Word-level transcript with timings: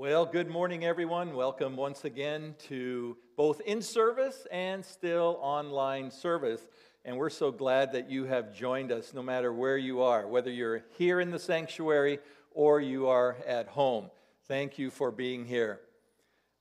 Well, 0.00 0.24
good 0.24 0.48
morning, 0.48 0.82
everyone. 0.82 1.34
Welcome 1.34 1.76
once 1.76 2.06
again 2.06 2.54
to 2.68 3.18
both 3.36 3.60
in 3.60 3.82
service 3.82 4.46
and 4.50 4.82
still 4.82 5.38
online 5.42 6.10
service. 6.10 6.66
And 7.04 7.18
we're 7.18 7.28
so 7.28 7.52
glad 7.52 7.92
that 7.92 8.08
you 8.08 8.24
have 8.24 8.54
joined 8.54 8.92
us 8.92 9.12
no 9.12 9.22
matter 9.22 9.52
where 9.52 9.76
you 9.76 10.00
are, 10.00 10.26
whether 10.26 10.50
you're 10.50 10.84
here 10.96 11.20
in 11.20 11.30
the 11.30 11.38
sanctuary 11.38 12.18
or 12.52 12.80
you 12.80 13.08
are 13.08 13.36
at 13.46 13.68
home. 13.68 14.10
Thank 14.48 14.78
you 14.78 14.88
for 14.88 15.10
being 15.10 15.44
here. 15.44 15.80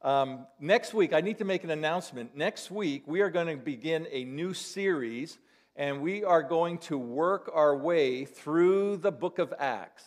Um, 0.02 0.46
next 0.60 0.94
week, 0.94 1.14
I 1.14 1.22
need 1.22 1.38
to 1.38 1.46
make 1.46 1.64
an 1.64 1.70
announcement. 1.70 2.36
Next 2.36 2.70
week, 2.70 3.04
we 3.06 3.22
are 3.22 3.30
going 3.30 3.48
to 3.48 3.56
begin 3.56 4.06
a 4.12 4.26
new 4.26 4.54
series, 4.54 5.40
and 5.78 6.02
we 6.02 6.26
are 6.26 6.44
going 6.44 6.78
to 6.80 6.98
work 6.98 7.50
our 7.54 7.78
way 7.78 8.26
through 8.26 8.98
the 8.98 9.14
book 9.14 9.40
of 9.40 9.54
Acts. 9.58 10.04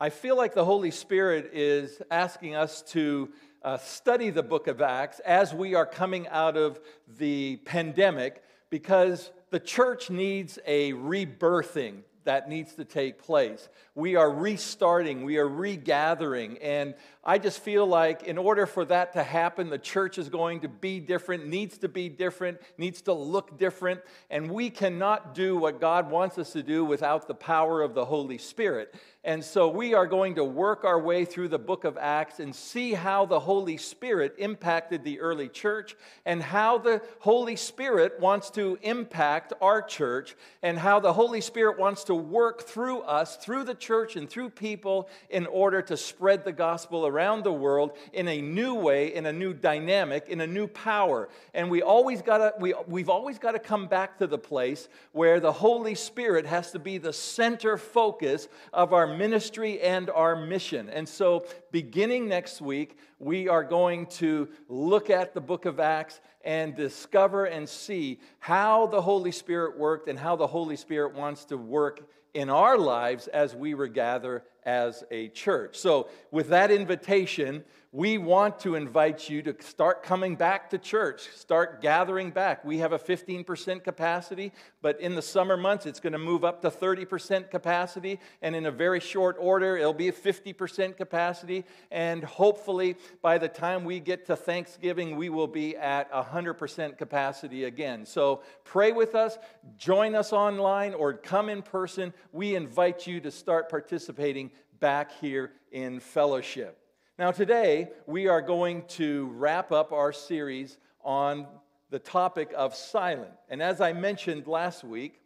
I 0.00 0.10
feel 0.10 0.36
like 0.36 0.54
the 0.54 0.64
Holy 0.64 0.92
Spirit 0.92 1.50
is 1.52 2.00
asking 2.08 2.54
us 2.54 2.82
to 2.92 3.30
uh, 3.64 3.78
study 3.78 4.30
the 4.30 4.44
book 4.44 4.68
of 4.68 4.80
Acts 4.80 5.18
as 5.18 5.52
we 5.52 5.74
are 5.74 5.84
coming 5.84 6.28
out 6.28 6.56
of 6.56 6.78
the 7.18 7.56
pandemic 7.64 8.40
because 8.70 9.32
the 9.50 9.58
church 9.58 10.08
needs 10.08 10.56
a 10.64 10.92
rebirthing 10.92 12.02
that 12.22 12.48
needs 12.48 12.74
to 12.74 12.84
take 12.84 13.20
place. 13.20 13.68
We 13.96 14.14
are 14.14 14.30
restarting, 14.30 15.24
we 15.24 15.38
are 15.38 15.48
regathering, 15.48 16.58
and 16.58 16.94
I 17.28 17.36
just 17.36 17.60
feel 17.60 17.86
like 17.86 18.22
in 18.22 18.38
order 18.38 18.64
for 18.64 18.86
that 18.86 19.12
to 19.12 19.22
happen, 19.22 19.68
the 19.68 19.76
church 19.76 20.16
is 20.16 20.30
going 20.30 20.60
to 20.60 20.68
be 20.68 20.98
different, 20.98 21.46
needs 21.46 21.76
to 21.76 21.86
be 21.86 22.08
different, 22.08 22.58
needs 22.78 23.02
to 23.02 23.12
look 23.12 23.58
different, 23.58 24.00
and 24.30 24.50
we 24.50 24.70
cannot 24.70 25.34
do 25.34 25.58
what 25.58 25.78
God 25.78 26.10
wants 26.10 26.38
us 26.38 26.54
to 26.54 26.62
do 26.62 26.86
without 26.86 27.28
the 27.28 27.34
power 27.34 27.82
of 27.82 27.92
the 27.92 28.06
Holy 28.06 28.38
Spirit. 28.38 28.94
And 29.24 29.44
so 29.44 29.68
we 29.68 29.92
are 29.92 30.06
going 30.06 30.36
to 30.36 30.44
work 30.44 30.84
our 30.84 30.98
way 30.98 31.26
through 31.26 31.48
the 31.48 31.58
book 31.58 31.84
of 31.84 31.98
Acts 31.98 32.40
and 32.40 32.54
see 32.54 32.94
how 32.94 33.26
the 33.26 33.40
Holy 33.40 33.76
Spirit 33.76 34.34
impacted 34.38 35.04
the 35.04 35.20
early 35.20 35.50
church 35.50 35.96
and 36.24 36.42
how 36.42 36.78
the 36.78 37.02
Holy 37.18 37.56
Spirit 37.56 38.18
wants 38.20 38.48
to 38.52 38.78
impact 38.80 39.52
our 39.60 39.82
church 39.82 40.34
and 40.62 40.78
how 40.78 40.98
the 40.98 41.12
Holy 41.12 41.42
Spirit 41.42 41.78
wants 41.78 42.04
to 42.04 42.14
work 42.14 42.62
through 42.62 43.00
us, 43.00 43.36
through 43.36 43.64
the 43.64 43.74
church, 43.74 44.16
and 44.16 44.30
through 44.30 44.48
people 44.48 45.10
in 45.28 45.44
order 45.44 45.82
to 45.82 45.96
spread 45.98 46.42
the 46.42 46.52
gospel 46.52 47.06
around 47.06 47.17
the 47.18 47.52
world 47.52 47.92
in 48.12 48.28
a 48.28 48.40
new 48.40 48.74
way, 48.74 49.14
in 49.14 49.26
a 49.26 49.32
new 49.32 49.52
dynamic, 49.52 50.28
in 50.28 50.40
a 50.40 50.46
new 50.46 50.66
power. 50.66 51.28
And 51.54 51.70
we 51.70 51.82
always 51.82 52.22
gotta, 52.22 52.54
we, 52.58 52.74
we've 52.86 53.08
always 53.08 53.38
got 53.38 53.52
to 53.52 53.58
come 53.58 53.86
back 53.86 54.18
to 54.18 54.26
the 54.26 54.38
place 54.38 54.88
where 55.12 55.40
the 55.40 55.52
Holy 55.52 55.94
Spirit 55.94 56.46
has 56.46 56.72
to 56.72 56.78
be 56.78 56.98
the 56.98 57.12
center 57.12 57.76
focus 57.76 58.48
of 58.72 58.92
our 58.92 59.06
ministry 59.06 59.80
and 59.80 60.10
our 60.10 60.36
mission. 60.36 60.88
And 60.88 61.08
so, 61.08 61.46
beginning 61.70 62.28
next 62.28 62.60
week, 62.60 62.96
we 63.18 63.48
are 63.48 63.64
going 63.64 64.06
to 64.06 64.48
look 64.68 65.10
at 65.10 65.34
the 65.34 65.40
book 65.40 65.64
of 65.64 65.80
Acts 65.80 66.20
and 66.44 66.74
discover 66.74 67.46
and 67.46 67.68
see 67.68 68.20
how 68.38 68.86
the 68.86 69.02
Holy 69.02 69.32
Spirit 69.32 69.76
worked 69.76 70.08
and 70.08 70.18
how 70.18 70.36
the 70.36 70.46
Holy 70.46 70.76
Spirit 70.76 71.14
wants 71.14 71.44
to 71.46 71.56
work 71.56 72.08
in 72.34 72.50
our 72.50 72.78
lives 72.78 73.28
as 73.28 73.54
we 73.54 73.74
regather 73.74 74.42
as 74.64 75.04
a 75.10 75.28
church. 75.28 75.76
So, 75.76 76.08
with 76.30 76.48
that 76.48 76.70
invitation, 76.70 77.64
we 77.90 78.18
want 78.18 78.60
to 78.60 78.74
invite 78.74 79.30
you 79.30 79.40
to 79.40 79.56
start 79.60 80.02
coming 80.02 80.36
back 80.36 80.68
to 80.70 80.78
church, 80.78 81.28
start 81.34 81.80
gathering 81.80 82.30
back. 82.30 82.62
We 82.62 82.78
have 82.78 82.92
a 82.92 82.98
15% 82.98 83.82
capacity, 83.82 84.52
but 84.82 85.00
in 85.00 85.14
the 85.14 85.22
summer 85.22 85.56
months, 85.56 85.86
it's 85.86 85.98
going 85.98 86.12
to 86.12 86.18
move 86.18 86.44
up 86.44 86.60
to 86.62 86.70
30% 86.70 87.50
capacity. 87.50 88.20
And 88.42 88.54
in 88.54 88.66
a 88.66 88.70
very 88.70 89.00
short 89.00 89.36
order, 89.40 89.78
it'll 89.78 89.94
be 89.94 90.08
a 90.08 90.12
50% 90.12 90.98
capacity. 90.98 91.64
And 91.90 92.22
hopefully, 92.22 92.96
by 93.22 93.38
the 93.38 93.48
time 93.48 93.84
we 93.84 94.00
get 94.00 94.26
to 94.26 94.36
Thanksgiving, 94.36 95.16
we 95.16 95.30
will 95.30 95.46
be 95.46 95.74
at 95.74 96.12
100% 96.12 96.98
capacity 96.98 97.64
again. 97.64 98.04
So 98.04 98.42
pray 98.64 98.92
with 98.92 99.14
us, 99.14 99.38
join 99.78 100.14
us 100.14 100.34
online, 100.34 100.92
or 100.92 101.14
come 101.14 101.48
in 101.48 101.62
person. 101.62 102.12
We 102.32 102.54
invite 102.54 103.06
you 103.06 103.20
to 103.20 103.30
start 103.30 103.70
participating 103.70 104.50
back 104.78 105.10
here 105.20 105.52
in 105.72 106.00
fellowship. 106.00 106.78
Now, 107.18 107.32
today 107.32 107.88
we 108.06 108.28
are 108.28 108.40
going 108.40 108.84
to 108.90 109.26
wrap 109.34 109.72
up 109.72 109.90
our 109.90 110.12
series 110.12 110.78
on 111.02 111.48
the 111.90 111.98
topic 111.98 112.52
of 112.56 112.76
silent. 112.76 113.32
And 113.48 113.60
as 113.60 113.80
I 113.80 113.92
mentioned 113.92 114.46
last 114.46 114.84
week, 114.84 115.20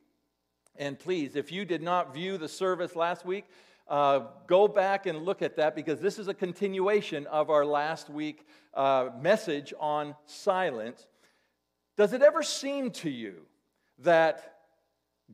and 0.76 0.98
please, 0.98 1.36
if 1.36 1.53
you 1.53 1.66
did 1.66 1.82
not 1.82 2.14
view 2.14 2.38
the 2.38 2.48
service 2.48 2.97
last 2.97 3.26
week, 3.26 3.44
uh, 3.88 4.20
go 4.47 4.66
back 4.66 5.04
and 5.04 5.26
look 5.26 5.42
at 5.42 5.54
that 5.56 5.76
because 5.76 6.00
this 6.00 6.19
is 6.19 6.28
a 6.28 6.34
continuation 6.34 7.26
of 7.26 7.50
our 7.50 7.66
last 7.66 8.09
week 8.09 8.47
uh, 8.72 9.10
message 9.20 9.74
on 9.78 10.16
silence. 10.24 11.06
Does 11.98 12.14
it 12.14 12.22
ever 12.22 12.42
seem 12.42 12.91
to 12.92 13.10
you 13.10 13.42
that 13.98 14.60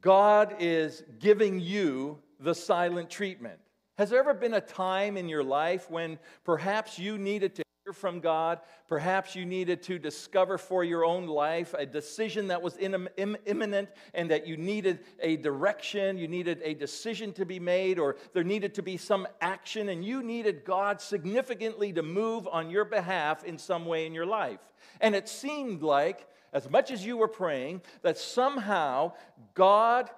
God 0.00 0.56
is 0.58 1.04
giving 1.20 1.60
you 1.60 2.18
the 2.40 2.52
silent 2.52 3.10
treatment? 3.10 3.60
Has 3.98 4.10
there 4.10 4.20
ever 4.20 4.32
been 4.32 4.54
a 4.54 4.60
time 4.60 5.16
in 5.16 5.28
your 5.28 5.42
life 5.42 5.90
when 5.90 6.20
perhaps 6.44 7.00
you 7.00 7.18
needed 7.18 7.56
to 7.56 7.64
hear 7.84 7.92
from 7.92 8.20
God? 8.20 8.60
Perhaps 8.86 9.34
you 9.34 9.44
needed 9.44 9.82
to 9.82 9.98
discover 9.98 10.56
for 10.56 10.84
your 10.84 11.04
own 11.04 11.26
life 11.26 11.74
a 11.76 11.84
decision 11.84 12.46
that 12.46 12.62
was 12.62 12.76
in 12.76 13.08
imminent 13.44 13.88
and 14.14 14.30
that 14.30 14.46
you 14.46 14.56
needed 14.56 15.00
a 15.18 15.36
direction, 15.38 16.16
you 16.16 16.28
needed 16.28 16.60
a 16.62 16.74
decision 16.74 17.32
to 17.32 17.44
be 17.44 17.58
made, 17.58 17.98
or 17.98 18.14
there 18.34 18.44
needed 18.44 18.72
to 18.74 18.82
be 18.82 18.96
some 18.96 19.26
action, 19.40 19.88
and 19.88 20.04
you 20.04 20.22
needed 20.22 20.64
God 20.64 21.00
significantly 21.00 21.92
to 21.94 22.02
move 22.04 22.46
on 22.46 22.70
your 22.70 22.84
behalf 22.84 23.42
in 23.42 23.58
some 23.58 23.84
way 23.84 24.06
in 24.06 24.14
your 24.14 24.26
life. 24.26 24.60
And 25.00 25.16
it 25.16 25.28
seemed 25.28 25.82
like, 25.82 26.28
as 26.52 26.70
much 26.70 26.92
as 26.92 27.04
you 27.04 27.16
were 27.16 27.26
praying, 27.26 27.82
that 28.02 28.16
somehow 28.16 29.14
God 29.54 30.08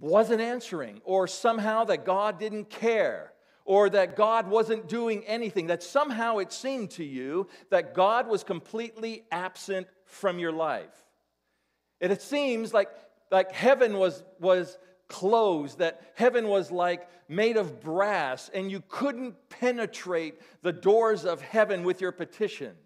wasn't 0.00 0.40
answering, 0.40 1.00
or 1.04 1.26
somehow 1.26 1.84
that 1.84 2.04
God 2.04 2.38
didn't 2.38 2.70
care, 2.70 3.32
or 3.64 3.90
that 3.90 4.16
God 4.16 4.48
wasn't 4.48 4.88
doing 4.88 5.24
anything, 5.26 5.66
that 5.66 5.82
somehow 5.82 6.38
it 6.38 6.52
seemed 6.52 6.90
to 6.92 7.04
you 7.04 7.48
that 7.70 7.94
God 7.94 8.26
was 8.26 8.42
completely 8.44 9.24
absent 9.30 9.86
from 10.04 10.38
your 10.38 10.52
life. 10.52 11.04
And 12.00 12.12
it 12.12 12.22
seems 12.22 12.72
like, 12.72 12.88
like 13.30 13.52
heaven 13.52 13.98
was, 13.98 14.22
was 14.40 14.78
closed, 15.08 15.78
that 15.78 16.00
heaven 16.14 16.48
was 16.48 16.70
like 16.70 17.08
made 17.28 17.56
of 17.56 17.80
brass, 17.80 18.50
and 18.54 18.70
you 18.70 18.82
couldn't 18.88 19.34
penetrate 19.50 20.40
the 20.62 20.72
doors 20.72 21.24
of 21.24 21.42
heaven 21.42 21.82
with 21.82 22.00
your 22.00 22.12
petitions. 22.12 22.78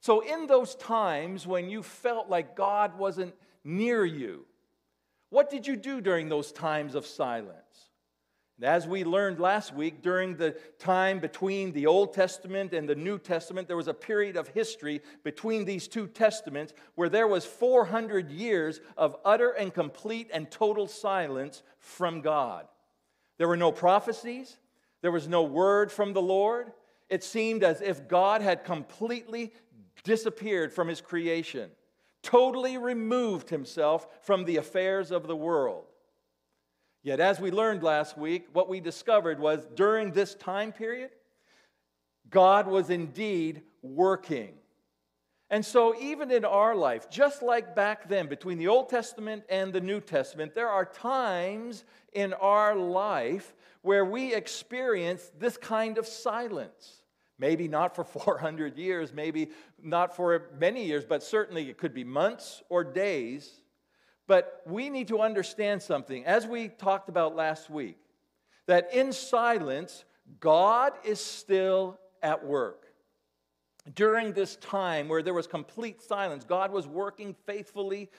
So, 0.00 0.20
in 0.20 0.46
those 0.46 0.74
times 0.74 1.46
when 1.46 1.70
you 1.70 1.82
felt 1.82 2.28
like 2.28 2.56
God 2.56 2.98
wasn't 2.98 3.34
near 3.64 4.04
you, 4.04 4.46
what 5.34 5.50
did 5.50 5.66
you 5.66 5.74
do 5.74 6.00
during 6.00 6.28
those 6.28 6.52
times 6.52 6.94
of 6.94 7.04
silence? 7.04 7.90
And 8.56 8.64
as 8.64 8.86
we 8.86 9.02
learned 9.02 9.40
last 9.40 9.74
week, 9.74 10.00
during 10.00 10.36
the 10.36 10.52
time 10.78 11.18
between 11.18 11.72
the 11.72 11.86
Old 11.86 12.14
Testament 12.14 12.72
and 12.72 12.88
the 12.88 12.94
New 12.94 13.18
Testament, 13.18 13.66
there 13.66 13.76
was 13.76 13.88
a 13.88 13.94
period 13.94 14.36
of 14.36 14.46
history 14.46 15.02
between 15.24 15.64
these 15.64 15.88
two 15.88 16.06
testaments 16.06 16.72
where 16.94 17.08
there 17.08 17.26
was 17.26 17.44
400 17.44 18.30
years 18.30 18.80
of 18.96 19.16
utter 19.24 19.50
and 19.50 19.74
complete 19.74 20.30
and 20.32 20.48
total 20.52 20.86
silence 20.86 21.64
from 21.80 22.20
God. 22.20 22.68
There 23.36 23.48
were 23.48 23.56
no 23.56 23.72
prophecies, 23.72 24.56
there 25.02 25.10
was 25.10 25.26
no 25.26 25.42
word 25.42 25.90
from 25.90 26.12
the 26.12 26.22
Lord. 26.22 26.70
It 27.10 27.24
seemed 27.24 27.64
as 27.64 27.80
if 27.80 28.06
God 28.06 28.40
had 28.40 28.62
completely 28.62 29.52
disappeared 30.04 30.72
from 30.72 30.86
his 30.86 31.00
creation 31.00 31.70
totally 32.24 32.76
removed 32.78 33.50
himself 33.50 34.08
from 34.22 34.44
the 34.44 34.56
affairs 34.56 35.12
of 35.12 35.28
the 35.28 35.36
world. 35.36 35.84
Yet, 37.04 37.20
as 37.20 37.38
we 37.38 37.50
learned 37.50 37.82
last 37.82 38.16
week, 38.16 38.46
what 38.52 38.68
we 38.68 38.80
discovered 38.80 39.38
was 39.38 39.64
during 39.76 40.10
this 40.10 40.34
time 40.34 40.72
period, 40.72 41.10
God 42.30 42.66
was 42.66 42.88
indeed 42.88 43.62
working. 43.82 44.54
And 45.50 45.64
so, 45.64 45.94
even 46.00 46.30
in 46.30 46.46
our 46.46 46.74
life, 46.74 47.10
just 47.10 47.42
like 47.42 47.76
back 47.76 48.08
then, 48.08 48.26
between 48.26 48.56
the 48.56 48.68
Old 48.68 48.88
Testament 48.88 49.44
and 49.50 49.72
the 49.72 49.82
New 49.82 50.00
Testament, 50.00 50.54
there 50.54 50.70
are 50.70 50.86
times 50.86 51.84
in 52.14 52.32
our 52.32 52.74
life 52.74 53.54
where 53.82 54.06
we 54.06 54.34
experience 54.34 55.30
this 55.38 55.58
kind 55.58 55.98
of 55.98 56.06
silence. 56.06 57.03
Maybe 57.38 57.68
not 57.68 57.94
for 57.94 58.04
400 58.04 58.76
years, 58.76 59.12
maybe 59.12 59.50
not 59.82 60.14
for 60.14 60.50
many 60.58 60.84
years, 60.84 61.04
but 61.04 61.22
certainly 61.22 61.68
it 61.68 61.78
could 61.78 61.94
be 61.94 62.04
months 62.04 62.62
or 62.68 62.84
days. 62.84 63.60
But 64.26 64.62
we 64.66 64.88
need 64.88 65.08
to 65.08 65.20
understand 65.20 65.82
something, 65.82 66.24
as 66.24 66.46
we 66.46 66.68
talked 66.68 67.08
about 67.08 67.36
last 67.36 67.68
week, 67.68 67.98
that 68.66 68.92
in 68.94 69.12
silence, 69.12 70.04
God 70.40 70.92
is 71.04 71.20
still 71.20 71.98
at 72.22 72.44
work. 72.44 72.86
During 73.94 74.32
this 74.32 74.56
time 74.56 75.08
where 75.08 75.22
there 75.22 75.34
was 75.34 75.46
complete 75.46 76.00
silence, 76.00 76.42
God 76.44 76.72
was 76.72 76.86
working 76.86 77.36
faithfully 77.44 78.10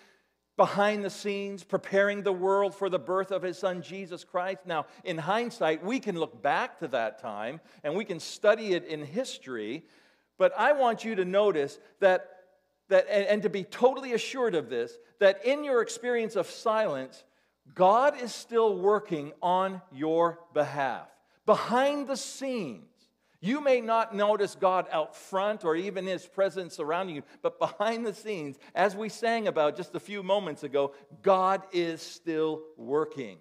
behind 0.57 1.03
the 1.03 1.09
scenes, 1.09 1.63
preparing 1.63 2.23
the 2.23 2.31
world 2.31 2.73
for 2.73 2.89
the 2.89 2.99
birth 2.99 3.31
of 3.31 3.41
his 3.41 3.57
son 3.57 3.81
Jesus 3.81 4.23
Christ. 4.23 4.59
Now, 4.65 4.85
in 5.03 5.17
hindsight, 5.17 5.83
we 5.83 5.99
can 5.99 6.17
look 6.17 6.41
back 6.41 6.79
to 6.79 6.87
that 6.89 7.19
time 7.19 7.59
and 7.83 7.95
we 7.95 8.05
can 8.05 8.19
study 8.19 8.73
it 8.73 8.85
in 8.85 9.03
history, 9.03 9.83
but 10.37 10.53
I 10.57 10.73
want 10.73 11.03
you 11.03 11.15
to 11.15 11.25
notice 11.25 11.77
that, 11.99 12.29
that 12.87 13.05
and, 13.09 13.25
and 13.25 13.43
to 13.43 13.49
be 13.49 13.63
totally 13.63 14.13
assured 14.13 14.55
of 14.55 14.69
this, 14.69 14.97
that 15.19 15.43
in 15.45 15.63
your 15.63 15.81
experience 15.81 16.35
of 16.35 16.47
silence, 16.47 17.23
God 17.73 18.21
is 18.21 18.33
still 18.33 18.77
working 18.77 19.33
on 19.41 19.81
your 19.91 20.39
behalf. 20.53 21.07
Behind 21.45 22.07
the 22.07 22.17
scenes, 22.17 22.94
you 23.45 23.61
may 23.61 23.81
not 23.81 24.15
notice 24.15 24.55
God 24.55 24.87
out 24.91 25.15
front 25.15 25.63
or 25.63 25.75
even 25.75 26.05
His 26.05 26.25
presence 26.25 26.75
surrounding 26.75 27.15
you, 27.15 27.23
but 27.41 27.59
behind 27.59 28.05
the 28.05 28.13
scenes, 28.13 28.57
as 28.73 28.95
we 28.95 29.09
sang 29.09 29.47
about 29.47 29.75
just 29.75 29.95
a 29.95 29.99
few 29.99 30.23
moments 30.23 30.63
ago, 30.63 30.93
God 31.21 31.61
is 31.71 32.01
still 32.01 32.63
working. 32.77 33.37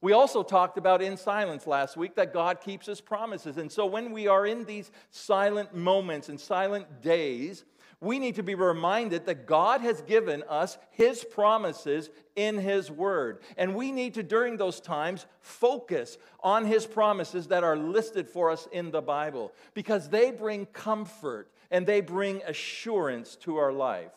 We 0.00 0.12
also 0.12 0.42
talked 0.42 0.76
about 0.76 1.00
in 1.00 1.16
silence 1.16 1.66
last 1.66 1.96
week 1.96 2.14
that 2.16 2.34
God 2.34 2.60
keeps 2.60 2.86
His 2.86 3.00
promises. 3.00 3.56
And 3.56 3.72
so 3.72 3.86
when 3.86 4.12
we 4.12 4.26
are 4.28 4.46
in 4.46 4.64
these 4.64 4.90
silent 5.10 5.74
moments 5.74 6.28
and 6.28 6.38
silent 6.38 7.00
days, 7.00 7.64
we 8.04 8.18
need 8.18 8.36
to 8.36 8.42
be 8.42 8.54
reminded 8.54 9.26
that 9.26 9.46
God 9.46 9.80
has 9.80 10.02
given 10.02 10.42
us 10.48 10.78
His 10.90 11.24
promises 11.24 12.10
in 12.36 12.58
His 12.58 12.90
Word. 12.90 13.40
And 13.56 13.74
we 13.74 13.90
need 13.90 14.14
to, 14.14 14.22
during 14.22 14.56
those 14.56 14.80
times, 14.80 15.26
focus 15.40 16.18
on 16.40 16.66
His 16.66 16.86
promises 16.86 17.48
that 17.48 17.64
are 17.64 17.76
listed 17.76 18.28
for 18.28 18.50
us 18.50 18.68
in 18.70 18.90
the 18.90 19.02
Bible 19.02 19.52
because 19.72 20.08
they 20.08 20.30
bring 20.30 20.66
comfort 20.66 21.50
and 21.70 21.86
they 21.86 22.00
bring 22.00 22.42
assurance 22.46 23.36
to 23.36 23.56
our 23.56 23.72
life. 23.72 24.12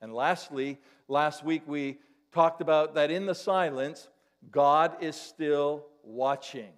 And 0.00 0.14
lastly, 0.14 0.78
last 1.08 1.44
week 1.44 1.62
we 1.66 1.98
talked 2.32 2.60
about 2.60 2.94
that 2.94 3.10
in 3.10 3.26
the 3.26 3.34
silence, 3.34 4.08
God 4.50 4.96
is 5.02 5.16
still 5.16 5.84
watching. 6.02 6.70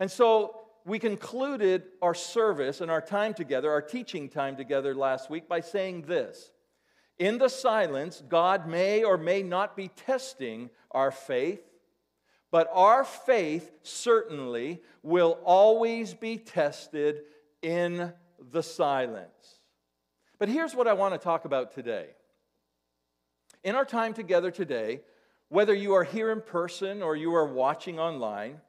And 0.00 0.10
so 0.10 0.65
we 0.86 1.00
concluded 1.00 1.82
our 2.00 2.14
service 2.14 2.80
and 2.80 2.90
our 2.90 3.00
time 3.00 3.34
together, 3.34 3.70
our 3.70 3.82
teaching 3.82 4.28
time 4.28 4.56
together 4.56 4.94
last 4.94 5.28
week, 5.28 5.48
by 5.48 5.60
saying 5.60 6.02
this 6.02 6.52
In 7.18 7.38
the 7.38 7.48
silence, 7.48 8.22
God 8.26 8.68
may 8.68 9.02
or 9.02 9.18
may 9.18 9.42
not 9.42 9.76
be 9.76 9.88
testing 9.88 10.70
our 10.92 11.10
faith, 11.10 11.60
but 12.52 12.70
our 12.72 13.04
faith 13.04 13.70
certainly 13.82 14.80
will 15.02 15.38
always 15.44 16.14
be 16.14 16.38
tested 16.38 17.22
in 17.62 18.12
the 18.52 18.62
silence. 18.62 19.58
But 20.38 20.48
here's 20.48 20.74
what 20.74 20.86
I 20.86 20.92
want 20.92 21.14
to 21.14 21.18
talk 21.18 21.44
about 21.46 21.74
today. 21.74 22.06
In 23.64 23.74
our 23.74 23.84
time 23.84 24.14
together 24.14 24.52
today, 24.52 25.00
whether 25.48 25.74
you 25.74 25.94
are 25.94 26.04
here 26.04 26.30
in 26.30 26.40
person 26.40 27.02
or 27.02 27.16
you 27.16 27.34
are 27.34 27.46
watching 27.46 27.98
online, 27.98 28.60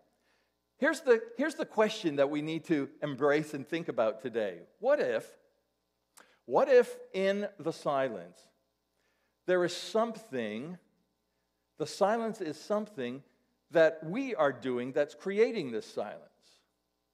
Here's 0.77 1.01
the, 1.01 1.21
here's 1.37 1.55
the 1.55 1.65
question 1.65 2.17
that 2.17 2.29
we 2.29 2.41
need 2.41 2.65
to 2.65 2.89
embrace 3.01 3.53
and 3.53 3.67
think 3.67 3.87
about 3.87 4.21
today. 4.21 4.59
What 4.79 4.99
if, 4.99 5.25
what 6.45 6.69
if 6.69 6.95
in 7.13 7.47
the 7.59 7.73
silence, 7.73 8.39
there 9.47 9.65
is 9.65 9.75
something, 9.75 10.77
the 11.79 11.87
silence 11.87 12.41
is 12.41 12.59
something 12.59 13.23
that 13.71 13.99
we 14.03 14.35
are 14.35 14.51
doing 14.53 14.91
that's 14.91 15.15
creating 15.15 15.71
this 15.71 15.85
silence? 15.85 16.21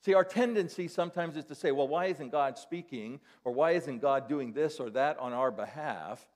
See, 0.03 0.13
our 0.13 0.25
tendency 0.25 0.89
sometimes 0.89 1.37
is 1.37 1.45
to 1.45 1.55
say, 1.55 1.71
well, 1.71 1.87
why 1.87 2.07
isn't 2.07 2.29
God 2.29 2.57
speaking? 2.57 3.21
Or 3.45 3.53
why 3.53 3.71
isn't 3.71 3.99
God 3.99 4.27
doing 4.27 4.51
this 4.51 4.81
or 4.81 4.89
that 4.89 5.17
on 5.17 5.31
our 5.31 5.49
behalf? 5.49 6.27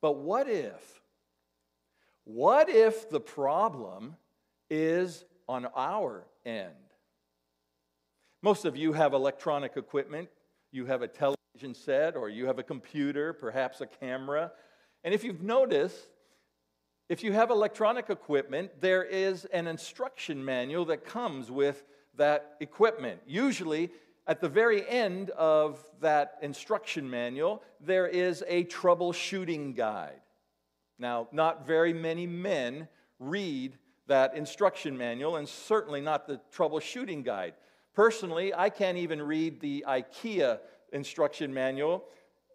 But 0.00 0.16
what 0.16 0.48
if? 0.48 1.02
What 2.24 2.70
if 2.70 3.10
the 3.10 3.20
problem 3.20 4.16
is 4.70 5.26
on 5.46 5.66
our 5.76 6.24
end. 6.44 6.74
Most 8.42 8.64
of 8.64 8.76
you 8.76 8.92
have 8.92 9.12
electronic 9.12 9.76
equipment. 9.76 10.28
You 10.72 10.86
have 10.86 11.02
a 11.02 11.08
television 11.08 11.74
set, 11.74 12.16
or 12.16 12.28
you 12.28 12.46
have 12.46 12.58
a 12.58 12.62
computer, 12.62 13.32
perhaps 13.32 13.80
a 13.80 13.86
camera. 13.86 14.52
And 15.04 15.12
if 15.12 15.24
you've 15.24 15.42
noticed, 15.42 16.08
if 17.08 17.22
you 17.22 17.32
have 17.32 17.50
electronic 17.50 18.08
equipment, 18.08 18.80
there 18.80 19.02
is 19.02 19.44
an 19.46 19.66
instruction 19.66 20.44
manual 20.44 20.84
that 20.86 21.04
comes 21.04 21.50
with 21.50 21.84
that 22.16 22.56
equipment. 22.60 23.20
Usually, 23.26 23.90
at 24.26 24.40
the 24.40 24.48
very 24.48 24.88
end 24.88 25.30
of 25.30 25.84
that 26.00 26.38
instruction 26.40 27.10
manual, 27.10 27.62
there 27.80 28.06
is 28.06 28.44
a 28.46 28.64
troubleshooting 28.64 29.74
guide. 29.74 30.20
Now, 30.98 31.28
not 31.32 31.66
very 31.66 31.92
many 31.92 32.26
men 32.26 32.88
read 33.18 33.76
that 34.10 34.36
instruction 34.36 34.98
manual 34.98 35.36
and 35.36 35.48
certainly 35.48 36.00
not 36.00 36.26
the 36.26 36.40
troubleshooting 36.52 37.24
guide. 37.24 37.54
Personally, 37.94 38.52
I 38.52 38.68
can't 38.68 38.98
even 38.98 39.22
read 39.22 39.60
the 39.60 39.84
IKEA 39.86 40.58
instruction 40.92 41.54
manual, 41.54 42.04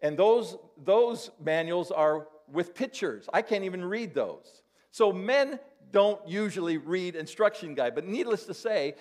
and 0.02 0.18
those, 0.18 0.58
those 0.84 1.30
manuals 1.42 1.90
are 1.90 2.28
with 2.52 2.74
pictures. 2.74 3.26
I 3.32 3.40
can't 3.40 3.64
even 3.64 3.82
read 3.82 4.14
those. 4.14 4.62
So 4.90 5.12
men 5.12 5.58
don't 5.92 6.20
usually 6.28 6.76
read 6.76 7.16
instruction 7.16 7.74
guide, 7.74 7.94
but 7.94 8.06
needless 8.06 8.44
to 8.44 8.54
say, 8.54 8.94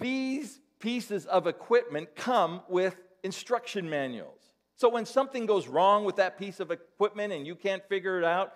these 0.00 0.58
pieces 0.78 1.26
of 1.26 1.46
equipment 1.46 2.16
come 2.16 2.62
with 2.68 2.96
instruction 3.22 3.88
manuals. 3.90 4.40
So 4.76 4.88
when 4.88 5.04
something 5.04 5.44
goes 5.44 5.68
wrong 5.68 6.06
with 6.06 6.16
that 6.16 6.38
piece 6.38 6.60
of 6.60 6.70
equipment 6.70 7.34
and 7.34 7.46
you 7.46 7.54
can't 7.54 7.86
figure 7.90 8.18
it 8.18 8.24
out, 8.24 8.54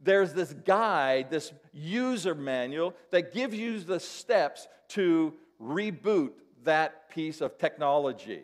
there's 0.00 0.32
this 0.32 0.52
guide, 0.52 1.30
this 1.30 1.52
user 1.72 2.34
manual 2.34 2.94
that 3.10 3.32
gives 3.32 3.54
you 3.56 3.80
the 3.80 4.00
steps 4.00 4.68
to 4.88 5.34
reboot 5.60 6.32
that 6.64 7.08
piece 7.10 7.40
of 7.40 7.58
technology. 7.58 8.42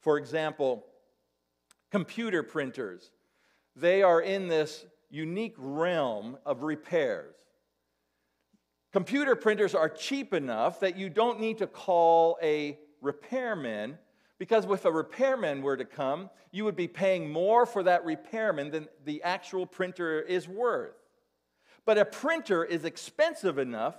For 0.00 0.18
example, 0.18 0.84
computer 1.90 2.42
printers, 2.42 3.10
they 3.74 4.02
are 4.02 4.20
in 4.20 4.48
this 4.48 4.86
unique 5.10 5.54
realm 5.58 6.38
of 6.46 6.62
repairs. 6.62 7.34
Computer 8.92 9.36
printers 9.36 9.74
are 9.74 9.88
cheap 9.88 10.32
enough 10.32 10.80
that 10.80 10.96
you 10.96 11.10
don't 11.10 11.40
need 11.40 11.58
to 11.58 11.66
call 11.66 12.38
a 12.42 12.78
repairman 13.02 13.98
because 14.38 14.66
if 14.66 14.84
a 14.84 14.92
repairman 14.92 15.62
were 15.62 15.76
to 15.76 15.84
come, 15.84 16.30
you 16.50 16.64
would 16.64 16.76
be 16.76 16.88
paying 16.88 17.30
more 17.30 17.66
for 17.66 17.82
that 17.82 18.04
repairman 18.04 18.70
than 18.70 18.88
the 19.04 19.22
actual 19.22 19.66
printer 19.66 20.20
is 20.20 20.46
worth. 20.46 20.94
But 21.84 21.98
a 21.98 22.04
printer 22.04 22.64
is 22.64 22.84
expensive 22.84 23.58
enough 23.58 23.96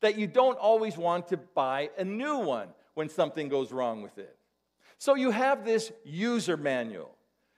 that 0.00 0.16
you 0.16 0.26
don't 0.26 0.58
always 0.58 0.96
want 0.96 1.28
to 1.28 1.36
buy 1.36 1.90
a 1.98 2.04
new 2.04 2.38
one 2.38 2.68
when 2.94 3.08
something 3.08 3.48
goes 3.48 3.72
wrong 3.72 4.02
with 4.02 4.16
it. 4.18 4.36
So 4.98 5.14
you 5.14 5.30
have 5.30 5.64
this 5.64 5.92
user 6.04 6.56
manual. 6.56 7.14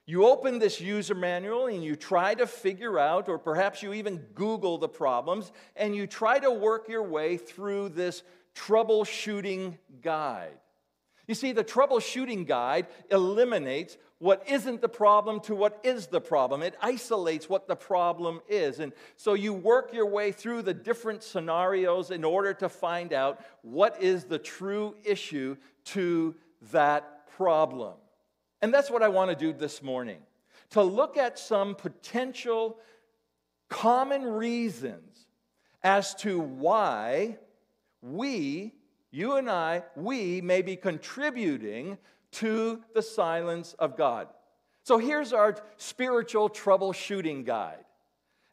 You 0.06 0.26
open 0.26 0.59
this 0.59 0.80
user 0.80 1.14
manual 1.14 1.66
and 1.66 1.85
you 1.85 1.94
try 1.94 2.35
to 2.35 2.47
figure 2.47 2.99
out, 2.99 3.28
or 3.28 3.38
perhaps 3.38 3.82
you 3.82 3.92
even 3.92 4.18
Google 4.35 4.78
the 4.78 4.88
problems, 4.88 5.52
and 5.76 5.94
you 5.94 6.06
try 6.06 6.38
to 6.40 6.50
work 6.50 6.88
your 6.88 7.04
way 7.04 7.37
through 7.37 7.90
this 7.90 8.23
troubleshooting 8.56 9.78
guide. 10.02 10.59
You 11.32 11.36
see, 11.36 11.52
the 11.52 11.64
troubleshooting 11.64 12.46
guide 12.46 12.88
eliminates 13.10 13.96
what 14.18 14.46
isn't 14.46 14.82
the 14.82 14.88
problem 14.90 15.40
to 15.40 15.54
what 15.54 15.80
is 15.82 16.08
the 16.08 16.20
problem. 16.20 16.62
It 16.62 16.74
isolates 16.82 17.48
what 17.48 17.66
the 17.66 17.74
problem 17.74 18.42
is. 18.50 18.80
And 18.80 18.92
so 19.16 19.32
you 19.32 19.54
work 19.54 19.94
your 19.94 20.04
way 20.04 20.30
through 20.30 20.60
the 20.60 20.74
different 20.74 21.22
scenarios 21.22 22.10
in 22.10 22.22
order 22.22 22.52
to 22.52 22.68
find 22.68 23.14
out 23.14 23.40
what 23.62 24.02
is 24.02 24.24
the 24.24 24.38
true 24.38 24.94
issue 25.04 25.56
to 25.84 26.34
that 26.70 27.26
problem. 27.28 27.94
And 28.60 28.74
that's 28.74 28.90
what 28.90 29.02
I 29.02 29.08
want 29.08 29.30
to 29.30 29.34
do 29.34 29.54
this 29.54 29.82
morning 29.82 30.18
to 30.72 30.82
look 30.82 31.16
at 31.16 31.38
some 31.38 31.74
potential 31.74 32.76
common 33.70 34.22
reasons 34.22 35.28
as 35.82 36.14
to 36.16 36.38
why 36.38 37.38
we 38.02 38.74
you 39.12 39.37
and 39.37 39.49
I, 39.49 39.85
we 39.95 40.40
may 40.40 40.62
be 40.62 40.75
contributing 40.75 41.99
to 42.33 42.83
the 42.95 43.02
silence 43.02 43.75
of 43.78 43.97
God. 43.97 44.28
So 44.83 44.99
here's 44.99 45.33
our 45.33 45.57
spiritual 45.76 46.49
troubleshooting 46.50 47.45
guide. 47.45 47.85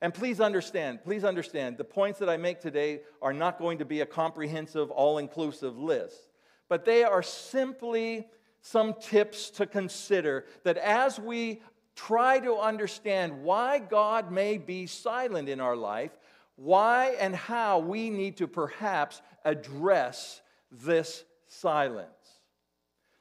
And 0.02 0.14
please 0.14 0.40
understand, 0.40 1.04
please 1.04 1.24
understand, 1.24 1.78
the 1.78 1.84
points 1.84 2.20
that 2.20 2.30
I 2.30 2.38
make 2.38 2.62
today 2.62 3.02
are 3.22 3.34
not 3.34 3.58
going 3.58 3.80
to 3.80 3.86
be 3.86 4.02
a 4.02 4.06
comprehensive, 4.06 4.92
all 4.92 5.18
inclusive 5.18 5.78
list, 5.78 6.30
but 6.68 6.86
they 6.86 7.04
are 7.04 7.24
simply 7.24 8.28
some 8.62 8.94
tips 9.02 9.50
to 9.52 9.66
consider 9.66 10.46
that 10.64 10.78
as 10.78 11.20
we 11.20 11.62
try 11.96 12.40
to 12.40 12.56
understand 12.56 13.44
why 13.44 13.80
God 13.80 14.32
may 14.32 14.58
be 14.58 14.86
silent 14.86 15.50
in 15.50 15.60
our 15.60 15.76
life, 15.76 16.12
why 16.56 17.16
and 17.20 17.36
how 17.36 17.80
we 17.80 18.10
need 18.10 18.38
to 18.38 18.48
perhaps 18.48 19.22
address 19.44 20.42
this 20.72 21.24
silence. 21.48 22.10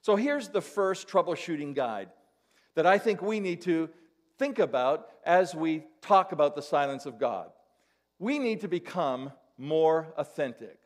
So 0.03 0.17
here's 0.17 0.49
the 0.49 0.61
first 0.61 1.09
troubleshooting 1.09 1.75
guide 1.75 2.11
that 2.75 2.87
I 2.87 2.99
think 2.99 3.21
we 3.21 3.41
need 3.41 3.63
to 3.63 3.89
think 4.39 4.59
about 4.59 5.09
as 5.25 5.55
we 5.55 5.85
talk 6.01 6.33
about 6.33 6.55
the 6.55 6.63
silence 6.63 7.07
of 7.07 7.19
God. 7.19 7.51
We 8.19 8.39
need 8.39 8.61
to 8.61 8.69
become 8.69 9.33
more 9.57 10.13
authentic. 10.17 10.79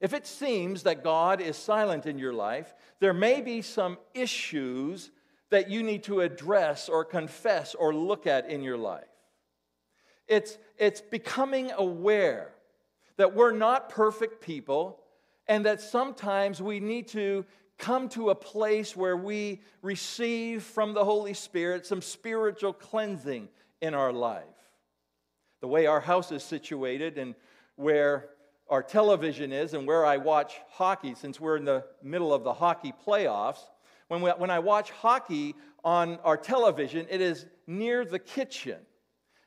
If 0.00 0.14
it 0.14 0.26
seems 0.26 0.84
that 0.84 1.04
God 1.04 1.40
is 1.40 1.56
silent 1.56 2.06
in 2.06 2.18
your 2.18 2.32
life, 2.32 2.74
there 3.00 3.12
may 3.12 3.40
be 3.40 3.62
some 3.62 3.98
issues 4.14 5.10
that 5.50 5.70
you 5.70 5.82
need 5.82 6.04
to 6.04 6.20
address 6.20 6.88
or 6.88 7.04
confess 7.04 7.74
or 7.74 7.94
look 7.94 8.26
at 8.26 8.48
in 8.48 8.62
your 8.62 8.76
life. 8.76 9.04
It's, 10.26 10.58
it's 10.78 11.00
becoming 11.00 11.72
aware 11.72 12.52
that 13.16 13.34
we're 13.34 13.52
not 13.52 13.88
perfect 13.88 14.40
people 14.40 15.00
and 15.48 15.64
that 15.66 15.80
sometimes 15.80 16.60
we 16.60 16.78
need 16.78 17.08
to 17.08 17.44
come 17.78 18.08
to 18.10 18.30
a 18.30 18.34
place 18.34 18.96
where 18.96 19.16
we 19.16 19.62
receive 19.82 20.62
from 20.62 20.92
the 20.92 21.04
Holy 21.04 21.34
Spirit 21.34 21.86
some 21.86 22.02
spiritual 22.02 22.72
cleansing 22.72 23.48
in 23.80 23.94
our 23.94 24.12
life. 24.12 24.44
The 25.60 25.68
way 25.68 25.86
our 25.86 26.00
house 26.00 26.32
is 26.32 26.42
situated 26.42 27.18
and 27.18 27.34
where 27.76 28.30
our 28.68 28.82
television 28.82 29.52
is 29.52 29.74
and 29.74 29.86
where 29.86 30.04
I 30.04 30.18
watch 30.18 30.56
hockey, 30.70 31.14
since 31.14 31.40
we're 31.40 31.56
in 31.56 31.64
the 31.64 31.84
middle 32.02 32.34
of 32.34 32.44
the 32.44 32.52
hockey 32.52 32.92
playoffs, 33.06 33.60
when, 34.08 34.20
we, 34.20 34.30
when 34.30 34.50
I 34.50 34.58
watch 34.58 34.90
hockey 34.90 35.54
on 35.84 36.18
our 36.24 36.36
television, 36.36 37.06
it 37.08 37.20
is 37.20 37.46
near 37.66 38.04
the 38.04 38.18
kitchen. 38.18 38.78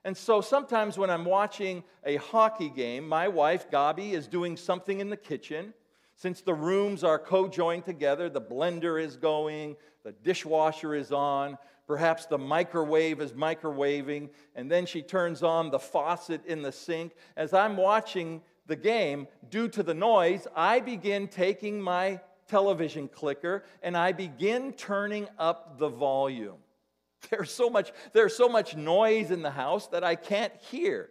And 0.04 0.18
so 0.18 0.42
sometimes 0.42 0.98
when 0.98 1.10
I'm 1.10 1.26
watching 1.26 1.84
a 2.04 2.16
hockey 2.16 2.70
game, 2.70 3.08
my 3.08 3.28
wife, 3.28 3.70
Gabi, 3.70 4.14
is 4.14 4.28
doing 4.28 4.58
something 4.58 5.00
in 5.00 5.10
the 5.10 5.18
kitchen. 5.18 5.74
Since 6.22 6.42
the 6.42 6.54
rooms 6.54 7.04
are 7.04 7.18
co 7.18 7.48
joined 7.48 7.84
together, 7.84 8.30
the 8.30 8.40
blender 8.40 9.02
is 9.02 9.16
going, 9.16 9.76
the 10.04 10.12
dishwasher 10.12 10.94
is 10.94 11.12
on, 11.12 11.58
perhaps 11.88 12.28
the 12.28 12.38
microwave 12.38 13.20
is 13.22 13.32
microwaving, 13.34 14.30
and 14.56 14.70
then 14.70 14.86
she 14.86 15.02
turns 15.02 15.42
on 15.42 15.72
the 15.72 15.80
faucet 15.80 16.46
in 16.46 16.62
the 16.62 16.72
sink. 16.72 17.14
As 17.36 17.56
I'm 17.56 17.76
watching 17.76 18.44
the 18.68 18.76
game, 18.76 19.28
due 19.50 19.68
to 19.70 19.82
the 19.82 19.96
noise, 19.96 20.46
I 20.56 20.80
begin 20.80 21.28
taking 21.28 21.82
my 21.82 22.22
television 22.48 23.08
clicker 23.08 23.64
and 23.82 23.98
I 23.98 24.12
begin 24.12 24.74
turning 24.74 25.28
up 25.40 25.80
the 25.80 25.90
volume. 25.90 26.60
There's 27.32 27.52
so 27.52 27.68
much, 27.68 27.94
there's 28.14 28.36
so 28.36 28.48
much 28.48 28.76
noise 28.76 29.32
in 29.32 29.42
the 29.42 29.50
house 29.50 29.88
that 29.88 30.04
I 30.04 30.16
can't 30.16 30.54
hear. 30.70 31.10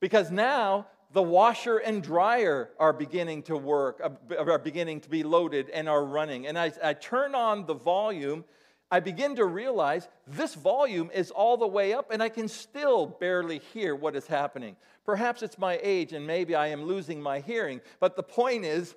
Because 0.00 0.30
now 0.30 0.86
the 1.12 1.22
washer 1.22 1.78
and 1.78 2.02
dryer 2.02 2.70
are 2.78 2.92
beginning 2.92 3.42
to 3.44 3.56
work, 3.56 4.00
uh, 4.02 4.36
are 4.36 4.58
beginning 4.58 5.00
to 5.00 5.08
be 5.08 5.22
loaded 5.22 5.70
and 5.70 5.88
are 5.88 6.04
running. 6.04 6.46
And 6.46 6.58
I, 6.58 6.72
I 6.82 6.92
turn 6.92 7.34
on 7.34 7.64
the 7.66 7.74
volume, 7.74 8.44
I 8.90 9.00
begin 9.00 9.36
to 9.36 9.44
realize 9.44 10.08
this 10.26 10.54
volume 10.54 11.10
is 11.14 11.30
all 11.30 11.56
the 11.56 11.66
way 11.66 11.94
up 11.94 12.10
and 12.10 12.22
I 12.22 12.28
can 12.28 12.48
still 12.48 13.06
barely 13.06 13.60
hear 13.72 13.94
what 13.94 14.16
is 14.16 14.26
happening. 14.26 14.76
Perhaps 15.04 15.42
it's 15.42 15.58
my 15.58 15.78
age 15.82 16.12
and 16.12 16.26
maybe 16.26 16.54
I 16.54 16.68
am 16.68 16.82
losing 16.82 17.22
my 17.22 17.40
hearing, 17.40 17.80
but 18.00 18.16
the 18.16 18.22
point 18.22 18.64
is, 18.64 18.94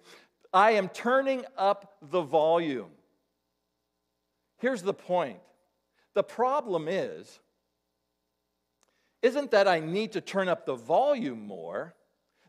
I 0.54 0.72
am 0.72 0.90
turning 0.90 1.46
up 1.58 1.96
the 2.02 2.22
volume. 2.22 2.92
Here's 4.58 4.82
the 4.82 4.94
point 4.94 5.40
the 6.14 6.24
problem 6.24 6.90
is, 6.90 7.40
isn't 9.22 9.52
that 9.52 9.68
I 9.68 9.80
need 9.80 10.14
to 10.14 10.22
turn 10.22 10.50
up 10.50 10.66
the 10.66 10.76
volume 10.76 11.48
more. 11.48 11.96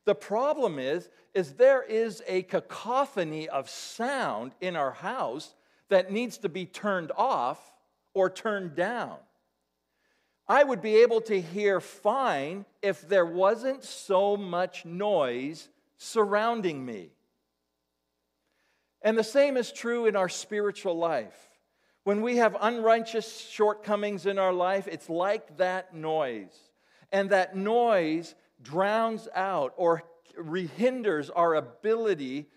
The 0.05 0.15
problem 0.15 0.79
is, 0.79 1.09
is 1.35 1.55
there 1.55 1.83
is 1.83 2.23
a 2.27 2.43
cacophony 2.43 3.49
of 3.49 3.71
sound 3.71 4.55
in 4.61 4.77
our 4.77 4.91
house 4.91 5.55
that 5.89 6.11
needs 6.11 6.39
to 6.39 6.49
be 6.49 6.67
turned 6.67 7.13
off 7.17 7.73
or 8.15 8.29
turned 8.29 8.75
down. 8.75 9.17
I 10.49 10.65
would 10.65 10.83
be 10.83 10.97
able 10.97 11.21
to 11.23 11.41
hear 11.41 11.81
fine 11.81 12.67
if 12.83 13.09
there 13.09 13.25
wasn't 13.25 13.85
so 13.85 14.37
much 14.37 14.85
noise 14.85 15.69
surrounding 15.97 16.85
me. 16.85 17.11
And 19.03 19.17
the 19.17 19.25
same 19.25 19.57
is 19.57 19.73
true 19.73 20.07
in 20.07 20.17
our 20.17 20.29
spiritual 20.29 20.97
life. 20.97 21.37
When 22.05 22.23
we 22.23 22.37
have 22.37 22.57
unrighteous 22.61 23.49
shortcomings 23.49 24.27
in 24.27 24.39
our 24.39 24.53
life, 24.53 24.89
it's 24.89 25.09
like 25.09 25.57
that 25.59 25.95
noise. 25.95 26.57
And 27.13 27.31
that 27.31 27.57
noise 27.57 28.35
drowns 28.63 29.29
out 29.35 29.75
or 29.77 30.05
hinders 30.77 31.31
our 31.31 31.55
ability 31.55 32.49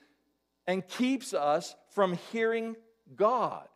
and 0.67 0.87
keeps 0.87 1.33
us 1.33 1.75
from 1.89 2.17
hearing 2.31 2.75
God. 3.15 3.67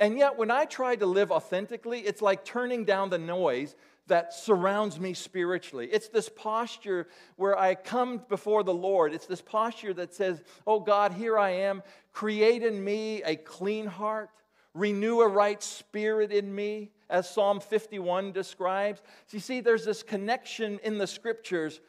And 0.00 0.18
yet, 0.18 0.36
when 0.36 0.50
I 0.50 0.64
try 0.64 0.96
to 0.96 1.06
live 1.06 1.30
authentically, 1.30 2.00
it's 2.00 2.22
like 2.22 2.44
turning 2.44 2.84
down 2.84 3.10
the 3.10 3.18
noise 3.18 3.76
that 4.06 4.34
surrounds 4.34 4.98
me 4.98 5.14
spiritually. 5.14 5.88
It's 5.90 6.08
this 6.08 6.28
posture 6.28 7.06
where 7.36 7.56
I 7.56 7.74
come 7.74 8.22
before 8.28 8.64
the 8.64 8.74
Lord. 8.74 9.14
It's 9.14 9.26
this 9.26 9.40
posture 9.40 9.94
that 9.94 10.12
says, 10.12 10.42
Oh 10.66 10.80
God, 10.80 11.12
here 11.12 11.38
I 11.38 11.50
am. 11.50 11.82
Create 12.12 12.62
in 12.62 12.82
me 12.82 13.22
a 13.22 13.36
clean 13.36 13.86
heart 13.86 14.30
renew 14.74 15.20
a 15.20 15.28
right 15.28 15.62
spirit 15.62 16.32
in 16.32 16.52
me, 16.52 16.90
as 17.10 17.28
Psalm 17.28 17.60
51 17.60 18.32
describes. 18.32 19.00
So 19.26 19.36
you 19.36 19.40
see, 19.40 19.60
there's 19.60 19.84
this 19.84 20.02
connection 20.02 20.78
in 20.82 20.98
the 20.98 21.06
scriptures. 21.06 21.80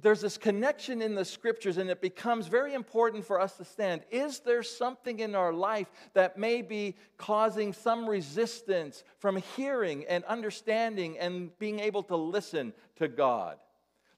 There's 0.00 0.20
this 0.20 0.38
connection 0.38 1.00
in 1.02 1.14
the 1.14 1.24
scriptures, 1.24 1.78
and 1.78 1.90
it 1.90 2.00
becomes 2.00 2.46
very 2.46 2.74
important 2.74 3.24
for 3.24 3.40
us 3.40 3.56
to 3.56 3.64
stand. 3.64 4.02
Is 4.10 4.40
there 4.40 4.62
something 4.62 5.20
in 5.20 5.34
our 5.34 5.52
life 5.52 5.90
that 6.14 6.38
may 6.38 6.62
be 6.62 6.96
causing 7.16 7.72
some 7.72 8.08
resistance 8.08 9.02
from 9.18 9.36
hearing 9.56 10.04
and 10.08 10.24
understanding 10.24 11.18
and 11.18 11.56
being 11.58 11.80
able 11.80 12.02
to 12.04 12.16
listen 12.16 12.74
to 12.96 13.08
God? 13.08 13.56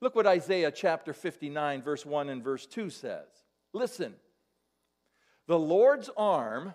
Look 0.00 0.14
what 0.16 0.26
Isaiah 0.26 0.70
chapter 0.70 1.12
59, 1.12 1.82
verse 1.82 2.06
1 2.06 2.30
and 2.30 2.42
verse 2.42 2.66
2 2.66 2.90
says. 2.90 3.28
Listen, 3.72 4.14
the 5.46 5.58
Lord's 5.58 6.10
arm 6.16 6.74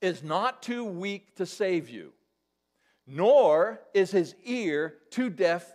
is 0.00 0.22
not 0.22 0.62
too 0.62 0.84
weak 0.84 1.36
to 1.36 1.46
save 1.46 1.88
you, 1.88 2.12
nor 3.06 3.80
is 3.94 4.10
his 4.10 4.34
ear 4.44 4.94
too 5.10 5.30
deaf 5.30 5.74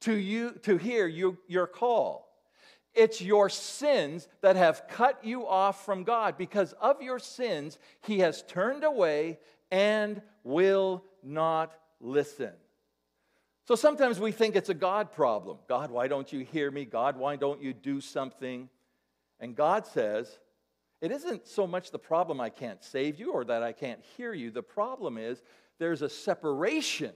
to 0.00 0.14
you 0.14 0.52
to 0.62 0.76
hear 0.76 1.06
you, 1.06 1.38
your 1.46 1.66
call. 1.66 2.26
It's 2.94 3.20
your 3.20 3.50
sins 3.50 4.26
that 4.40 4.56
have 4.56 4.88
cut 4.88 5.24
you 5.24 5.46
off 5.46 5.84
from 5.84 6.04
God. 6.04 6.38
Because 6.38 6.72
of 6.74 7.02
your 7.02 7.18
sins, 7.18 7.78
he 8.00 8.20
has 8.20 8.42
turned 8.42 8.84
away 8.84 9.38
and 9.70 10.22
will 10.44 11.04
not 11.22 11.72
listen. 12.00 12.52
So 13.66 13.74
sometimes 13.74 14.20
we 14.20 14.32
think 14.32 14.56
it's 14.56 14.68
a 14.68 14.74
God 14.74 15.12
problem. 15.12 15.58
God, 15.68 15.90
why 15.90 16.08
don't 16.08 16.32
you 16.32 16.40
hear 16.40 16.70
me? 16.70 16.84
God, 16.84 17.16
why 17.16 17.36
don't 17.36 17.60
you 17.60 17.74
do 17.74 18.00
something? 18.00 18.70
And 19.40 19.56
God 19.56 19.86
says, 19.86 20.38
it 21.02 21.10
isn't 21.10 21.46
so 21.46 21.66
much 21.66 21.90
the 21.90 21.98
problem 21.98 22.40
I 22.40 22.48
can't 22.48 22.82
save 22.82 23.18
you 23.18 23.32
or 23.32 23.44
that 23.44 23.62
I 23.62 23.72
can't 23.72 24.00
hear 24.16 24.32
you. 24.32 24.50
The 24.50 24.62
problem 24.62 25.18
is 25.18 25.42
there's 25.78 26.02
a 26.02 26.08
separation 26.08 27.12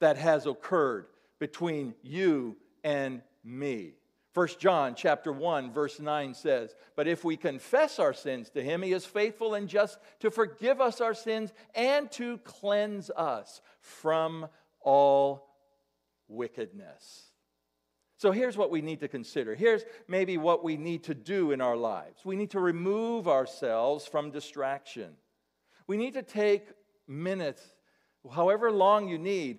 that 0.00 0.16
has 0.16 0.46
occurred 0.46 1.06
between 1.38 1.94
you 2.02 2.56
and 2.84 3.22
me. 3.44 3.94
1 4.34 4.48
John 4.58 4.94
chapter 4.94 5.32
1 5.32 5.72
verse 5.72 5.98
9 5.98 6.34
says, 6.34 6.76
"But 6.94 7.08
if 7.08 7.24
we 7.24 7.38
confess 7.38 7.98
our 7.98 8.12
sins 8.12 8.50
to 8.50 8.62
him, 8.62 8.82
he 8.82 8.92
is 8.92 9.06
faithful 9.06 9.54
and 9.54 9.66
just 9.66 9.98
to 10.20 10.30
forgive 10.30 10.78
us 10.80 11.00
our 11.00 11.14
sins 11.14 11.54
and 11.74 12.12
to 12.12 12.36
cleanse 12.38 13.10
us 13.10 13.62
from 13.80 14.48
all 14.80 15.56
wickedness." 16.28 17.32
So 18.18 18.30
here's 18.30 18.56
what 18.56 18.70
we 18.70 18.82
need 18.82 19.00
to 19.00 19.08
consider. 19.08 19.54
Here's 19.54 19.84
maybe 20.08 20.38
what 20.38 20.64
we 20.64 20.76
need 20.76 21.04
to 21.04 21.14
do 21.14 21.52
in 21.52 21.60
our 21.60 21.76
lives. 21.76 22.24
We 22.24 22.36
need 22.36 22.50
to 22.50 22.60
remove 22.60 23.28
ourselves 23.28 24.06
from 24.06 24.30
distraction. 24.30 25.16
We 25.86 25.96
need 25.96 26.14
to 26.14 26.22
take 26.22 26.66
minutes, 27.06 27.74
however 28.28 28.70
long 28.70 29.08
you 29.08 29.18
need, 29.18 29.58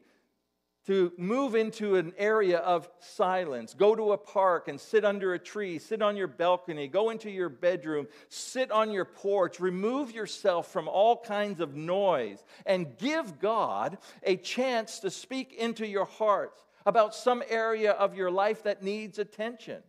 to 0.87 1.11
move 1.17 1.53
into 1.53 1.97
an 1.97 2.13
area 2.17 2.59
of 2.59 2.89
silence. 2.99 3.73
Go 3.73 3.93
to 3.93 4.13
a 4.13 4.17
park 4.17 4.69
and 4.69 4.79
sit 4.79 5.03
under 5.03 5.33
a 5.33 5.39
tree, 5.39 5.79
sit 5.79 6.01
on 6.01 6.15
your 6.15 6.29
balcony, 6.29 6.87
go 6.87 7.09
into 7.09 7.29
your 7.29 7.49
bedroom, 7.49 8.07
sit 8.29 8.71
on 8.71 8.91
your 8.91 9.03
porch, 9.03 9.59
remove 9.59 10.11
yourself 10.11 10.71
from 10.71 10.87
all 10.87 11.17
kinds 11.17 11.59
of 11.59 11.75
noise, 11.75 12.41
and 12.65 12.97
give 12.97 13.37
God 13.39 13.97
a 14.23 14.37
chance 14.37 14.99
to 14.99 15.11
speak 15.11 15.51
into 15.51 15.85
your 15.85 16.05
heart 16.05 16.63
about 16.85 17.13
some 17.13 17.43
area 17.49 17.91
of 17.91 18.15
your 18.15 18.31
life 18.31 18.63
that 18.63 18.81
needs 18.81 19.19
attention? 19.19 19.83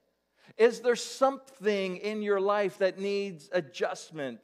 Is 0.56 0.80
there 0.80 0.96
something 0.96 1.98
in 1.98 2.22
your 2.22 2.40
life 2.40 2.78
that 2.78 2.98
needs 2.98 3.48
adjustment? 3.52 4.40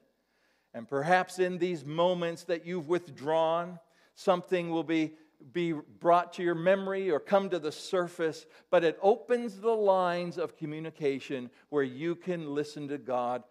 And 0.73 0.87
perhaps 0.89 1.41
in 1.41 1.59
these 1.59 1.85
moments 1.85 2.45
that 2.45 2.65
you've 2.65 2.89
withdrawn, 2.89 3.81
something 4.15 4.71
will 4.71 4.85
be, 4.85 5.15
be 5.53 5.73
brought 5.73 6.33
to 6.35 6.43
your 6.43 6.55
memory 6.55 7.11
or 7.11 7.21
come 7.21 7.51
to 7.51 7.59
the 7.59 7.73
surface, 7.73 8.47
but 8.71 8.85
it 8.85 8.99
opens 9.03 9.61
the 9.61 9.75
lines 9.75 10.39
of 10.39 10.57
communication 10.57 11.51
where 11.69 11.83
you 11.83 12.15
can 12.15 12.55
listen 12.55 12.89
to 12.89 12.99
God 12.99 13.43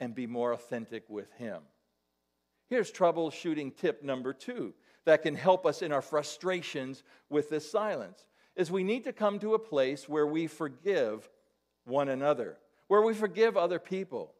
and 0.00 0.14
be 0.14 0.26
more 0.26 0.52
authentic 0.52 1.08
with 1.08 1.32
Him. 1.34 1.62
Here's 2.68 2.90
troubleshooting 2.90 3.76
tip 3.76 4.02
number 4.02 4.32
two 4.32 4.74
that 5.04 5.22
can 5.22 5.34
help 5.34 5.66
us 5.66 5.82
in 5.82 5.92
our 5.92 6.02
frustrations 6.02 7.02
with 7.28 7.50
this 7.50 7.70
silence 7.70 8.26
is 8.56 8.70
we 8.70 8.84
need 8.84 9.04
to 9.04 9.12
come 9.12 9.38
to 9.40 9.54
a 9.54 9.58
place 9.58 10.08
where 10.08 10.26
we 10.26 10.46
forgive 10.46 11.28
one 11.84 12.08
another, 12.08 12.58
where 12.88 13.02
we 13.02 13.14
forgive 13.14 13.56
other 13.56 13.78
people. 13.78 14.32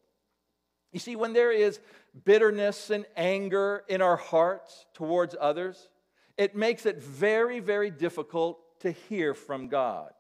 You 0.93 1.01
see, 1.01 1.17
when 1.17 1.33
there 1.33 1.51
is 1.51 1.81
bitterness 2.25 2.91
and 2.91 3.07
anger 3.17 3.85
in 3.89 4.03
our 4.03 4.17
hearts 4.17 4.87
towards 4.95 5.35
others, 5.41 5.89
it 6.37 6.55
makes 6.55 6.87
it 6.87 7.03
very, 7.03 7.61
very 7.61 7.91
difficult 7.91 8.59
to 8.81 8.91
hear 8.91 9.35
from 9.35 9.69
God. 9.69 10.11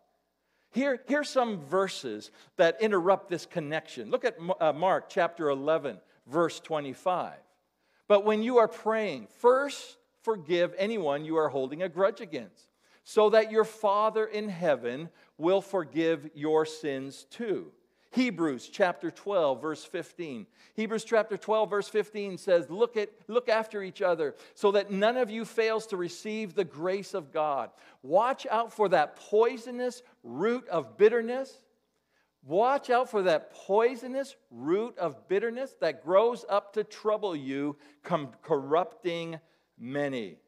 Here, 0.70 1.02
here's 1.06 1.28
some 1.28 1.60
verses 1.66 2.30
that 2.56 2.80
interrupt 2.80 3.28
this 3.28 3.44
connection. 3.44 4.10
Look 4.10 4.24
at 4.24 4.36
uh, 4.58 4.72
Mark 4.72 5.10
chapter 5.10 5.50
11, 5.50 6.00
verse 6.26 6.60
25. 6.60 7.34
But 8.08 8.24
when 8.24 8.42
you 8.42 8.58
are 8.58 8.68
praying, 8.68 9.28
first 9.38 9.98
forgive 10.22 10.74
anyone 10.78 11.26
you 11.26 11.36
are 11.36 11.50
holding 11.50 11.82
a 11.82 11.88
grudge 11.88 12.22
against, 12.22 12.68
so 13.04 13.28
that 13.30 13.50
your 13.50 13.64
Father 13.64 14.24
in 14.24 14.48
heaven 14.48 15.10
will 15.36 15.60
forgive 15.60 16.30
your 16.34 16.64
sins 16.64 17.26
too. 17.30 17.72
Hebrews 18.12 18.68
chapter 18.68 19.10
12 19.10 19.60
verse 19.60 19.84
15. 19.84 20.46
Hebrews 20.74 21.04
chapter 21.04 21.36
12 21.38 21.70
verse 21.70 21.88
15 21.88 22.36
says, 22.36 22.68
"Look 22.68 22.96
at 22.96 23.08
look 23.26 23.48
after 23.48 23.82
each 23.82 24.02
other 24.02 24.34
so 24.54 24.70
that 24.72 24.90
none 24.90 25.16
of 25.16 25.30
you 25.30 25.46
fails 25.46 25.86
to 25.88 25.96
receive 25.96 26.54
the 26.54 26.64
grace 26.64 27.14
of 27.14 27.32
God. 27.32 27.70
Watch 28.02 28.46
out 28.46 28.72
for 28.72 28.90
that 28.90 29.16
poisonous 29.16 30.02
root 30.22 30.68
of 30.68 30.98
bitterness. 30.98 31.62
Watch 32.44 32.90
out 32.90 33.08
for 33.08 33.22
that 33.22 33.54
poisonous 33.54 34.36
root 34.50 34.98
of 34.98 35.26
bitterness 35.28 35.74
that 35.80 36.04
grows 36.04 36.44
up 36.50 36.74
to 36.74 36.84
trouble 36.84 37.34
you, 37.34 37.78
corrupting 38.02 39.40
many." 39.78 40.38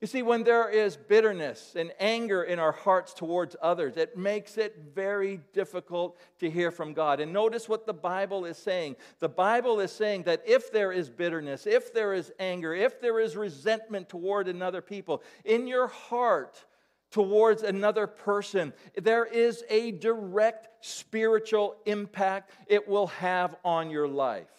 You 0.00 0.06
see, 0.06 0.20
when 0.22 0.44
there 0.44 0.68
is 0.68 0.94
bitterness 0.94 1.74
and 1.74 1.90
anger 1.98 2.42
in 2.42 2.58
our 2.58 2.72
hearts 2.72 3.14
towards 3.14 3.56
others, 3.62 3.96
it 3.96 4.16
makes 4.16 4.58
it 4.58 4.76
very 4.94 5.40
difficult 5.54 6.18
to 6.40 6.50
hear 6.50 6.70
from 6.70 6.92
God. 6.92 7.18
And 7.18 7.32
notice 7.32 7.66
what 7.66 7.86
the 7.86 7.94
Bible 7.94 8.44
is 8.44 8.58
saying. 8.58 8.96
The 9.20 9.28
Bible 9.30 9.80
is 9.80 9.90
saying 9.90 10.24
that 10.24 10.42
if 10.46 10.70
there 10.70 10.92
is 10.92 11.08
bitterness, 11.08 11.66
if 11.66 11.94
there 11.94 12.12
is 12.12 12.30
anger, 12.38 12.74
if 12.74 13.00
there 13.00 13.18
is 13.18 13.36
resentment 13.36 14.10
toward 14.10 14.48
another 14.48 14.82
people 14.82 15.22
in 15.46 15.66
your 15.66 15.86
heart, 15.86 16.62
towards 17.10 17.62
another 17.62 18.06
person, 18.06 18.74
there 18.96 19.24
is 19.24 19.64
a 19.70 19.92
direct 19.92 20.68
spiritual 20.84 21.76
impact 21.86 22.50
it 22.66 22.86
will 22.86 23.06
have 23.06 23.56
on 23.64 23.88
your 23.88 24.08
life. 24.08 24.50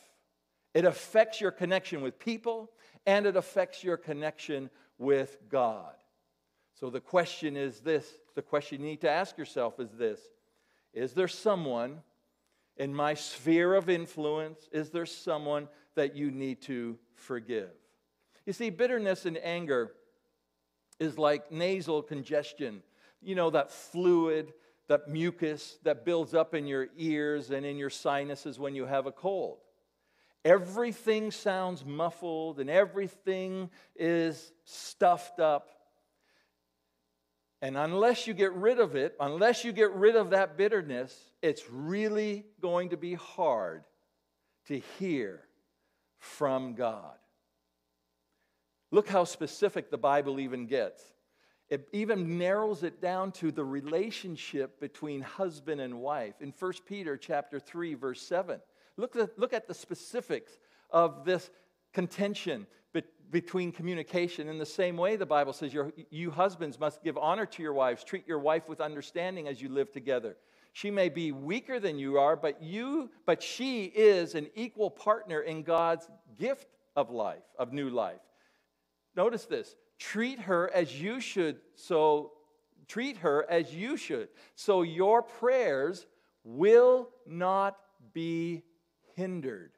It 0.74 0.84
affects 0.84 1.40
your 1.40 1.52
connection 1.52 2.02
with 2.02 2.18
people 2.18 2.72
and 3.06 3.28
it 3.28 3.36
affects 3.36 3.84
your 3.84 3.98
connection 3.98 4.72
with 4.98 5.38
God. 5.50 5.94
So 6.80 6.90
the 6.90 7.00
question 7.00 7.58
is 7.58 7.80
this 7.80 8.08
the 8.36 8.42
question 8.42 8.82
you 8.82 8.88
need 8.88 9.02
to 9.02 9.10
ask 9.10 9.38
yourself 9.38 9.80
is 9.80 9.92
this 9.92 10.20
Is 10.94 11.14
there 11.14 11.28
someone 11.28 12.02
in 12.78 12.94
my 12.94 13.14
sphere 13.14 13.74
of 13.74 13.90
influence? 13.90 14.70
Is 14.72 14.90
there 14.90 15.06
someone 15.06 15.68
that 15.96 16.16
you 16.16 16.32
need 16.32 16.62
to 16.64 16.98
forgive? 17.16 17.72
You 18.46 18.54
see, 18.54 18.70
bitterness 18.70 19.26
and 19.26 19.38
anger 19.44 19.92
is 21.00 21.18
like 21.18 21.52
nasal 21.52 22.02
congestion. 22.02 22.82
You 23.22 23.36
know, 23.36 23.50
that 23.50 23.72
fluid, 23.72 24.54
that 24.88 25.08
mucus 25.08 25.80
that 25.84 26.06
builds 26.06 26.34
up 26.34 26.54
in 26.54 26.66
your 26.66 26.88
ears 26.96 27.52
and 27.52 27.66
in 27.66 27.78
your 27.78 27.90
sinuses 27.90 28.60
when 28.60 28.76
you 28.76 28.86
have 28.86 29.06
a 29.06 29.12
cold. 29.12 29.58
Everything 30.48 31.30
sounds 31.30 31.84
muffled 31.84 32.62
and 32.62 32.70
everything 32.70 33.70
is 33.98 34.54
stuffed 34.64 35.42
up. 35.42 35.68
And 37.62 37.76
unless 37.76 38.28
you 38.28 38.34
get 38.34 38.54
rid 38.54 38.80
of 38.80 38.96
it, 38.96 39.14
unless 39.20 39.66
you 39.66 39.74
get 39.74 39.92
rid 39.92 40.16
of 40.16 40.30
that 40.30 40.56
bitterness, 40.56 41.14
it's 41.42 41.70
really 41.70 42.46
going 42.62 42.92
to 42.92 42.98
be 42.98 43.16
hard 43.16 43.84
to 44.68 44.80
hear 44.98 45.42
from 46.18 46.76
God. 46.76 47.18
Look 48.90 49.10
how 49.10 49.26
specific 49.26 49.92
the 49.92 49.98
Bible 49.98 50.40
even 50.40 50.66
gets. 50.66 51.04
It 51.68 51.90
even 51.92 52.38
narrows 52.38 52.84
it 52.84 53.02
down 53.02 53.34
to 53.34 53.52
the 53.52 53.66
relationship 53.66 54.80
between 54.80 55.20
husband 55.20 55.82
and 55.82 56.00
wife. 56.00 56.36
In 56.40 56.54
1 56.58 56.74
Peter 56.86 57.18
chapter 57.18 57.60
3 57.60 57.96
verse 57.96 58.22
7, 58.22 58.62
Look 58.98 59.16
at, 59.16 59.38
look 59.38 59.54
at 59.54 59.68
the 59.68 59.74
specifics 59.74 60.58
of 60.90 61.24
this 61.24 61.50
contention 61.94 62.68
be, 62.94 63.04
between 63.32 63.72
communication. 63.72 64.50
In 64.50 64.58
the 64.58 64.66
same 64.66 64.98
way, 64.98 65.16
the 65.16 65.26
Bible 65.26 65.54
says, 65.54 65.74
You 66.10 66.32
husbands 66.32 66.80
must 66.80 67.04
give 67.04 67.18
honor 67.18 67.46
to 67.46 67.64
your 67.64 67.74
wives, 67.74 68.04
treat 68.04 68.28
your 68.28 68.40
wife 68.40 68.68
with 68.68 68.82
understanding 68.82 69.48
as 69.48 69.62
you 69.62 69.70
live 69.70 69.92
together. 69.92 70.36
She 70.74 70.92
may 70.92 71.10
be 71.10 71.32
weaker 71.32 71.80
than 71.80 71.98
you 71.98 72.20
are, 72.20 72.36
but 72.36 72.62
you, 72.62 73.10
but 73.26 73.42
she 73.42 73.86
is 73.86 74.36
an 74.36 74.48
equal 74.56 74.92
partner 74.92 75.42
in 75.42 75.64
God's 75.64 76.08
gift 76.38 76.68
of 76.96 77.10
life, 77.10 77.44
of 77.58 77.74
new 77.74 77.90
life. 77.90 78.20
Notice 79.16 79.46
this 79.46 79.76
treat 80.00 80.40
her 80.42 80.70
as 80.74 81.02
you 81.02 81.20
should, 81.20 81.58
so 81.76 82.34
treat 82.88 83.18
her 83.18 83.46
as 83.50 83.74
you 83.74 83.98
should, 83.98 84.30
so 84.56 84.84
your 84.84 85.22
prayers 85.22 86.06
will 86.44 87.10
not 87.26 87.76
be 88.14 88.64
hindered. 89.18 89.72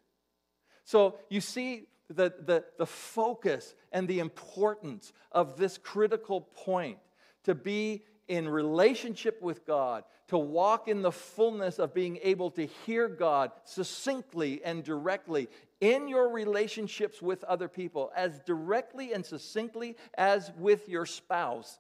So 0.84 1.18
you 1.30 1.42
see 1.42 1.88
the, 2.10 2.34
the, 2.46 2.66
the 2.78 2.86
focus 2.86 3.74
and 3.92 4.08
the 4.08 4.20
importance 4.20 5.12
of 5.32 5.58
this 5.58 5.80
critical 5.80 6.42
point 6.42 7.00
to 7.46 7.56
be 7.56 8.04
in 8.28 8.48
relationship 8.48 9.42
with 9.42 9.66
God, 9.66 10.04
to 10.28 10.38
walk 10.38 10.88
in 10.88 11.02
the 11.02 11.12
fullness 11.12 11.80
of 11.80 11.96
being 11.96 12.20
able 12.22 12.52
to 12.52 12.68
hear 12.86 13.08
God 13.08 13.52
succinctly 13.64 14.62
and 14.64 14.84
directly 14.84 15.48
in 15.82 16.08
your 16.08 16.30
relationships 16.30 17.22
with 17.22 17.44
other 17.46 17.68
people, 17.68 18.12
as 18.16 18.40
directly 18.42 19.14
and 19.14 19.26
succinctly 19.26 19.96
as 20.16 20.52
with 20.60 20.88
your 20.88 21.08
spouse, 21.08 21.80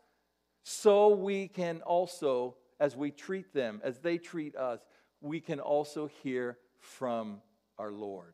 so 0.63 1.09
we 1.09 1.47
can 1.47 1.81
also, 1.81 2.55
as 2.79 2.95
we 2.95 3.11
treat 3.11 3.53
them, 3.53 3.81
as 3.83 3.99
they 3.99 4.17
treat 4.17 4.55
us, 4.55 4.79
we 5.21 5.39
can 5.39 5.59
also 5.59 6.09
hear 6.23 6.57
from 6.79 7.41
our 7.79 7.91
Lord. 7.91 8.33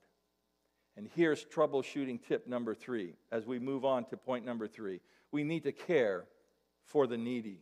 And 0.97 1.07
here's 1.15 1.45
troubleshooting 1.45 2.19
tip 2.27 2.47
number 2.47 2.73
three 2.73 3.13
as 3.31 3.45
we 3.45 3.59
move 3.59 3.85
on 3.85 4.05
to 4.05 4.17
point 4.17 4.45
number 4.45 4.67
three. 4.67 5.01
We 5.31 5.43
need 5.43 5.63
to 5.63 5.71
care 5.71 6.25
for 6.83 7.07
the 7.07 7.17
needy. 7.17 7.59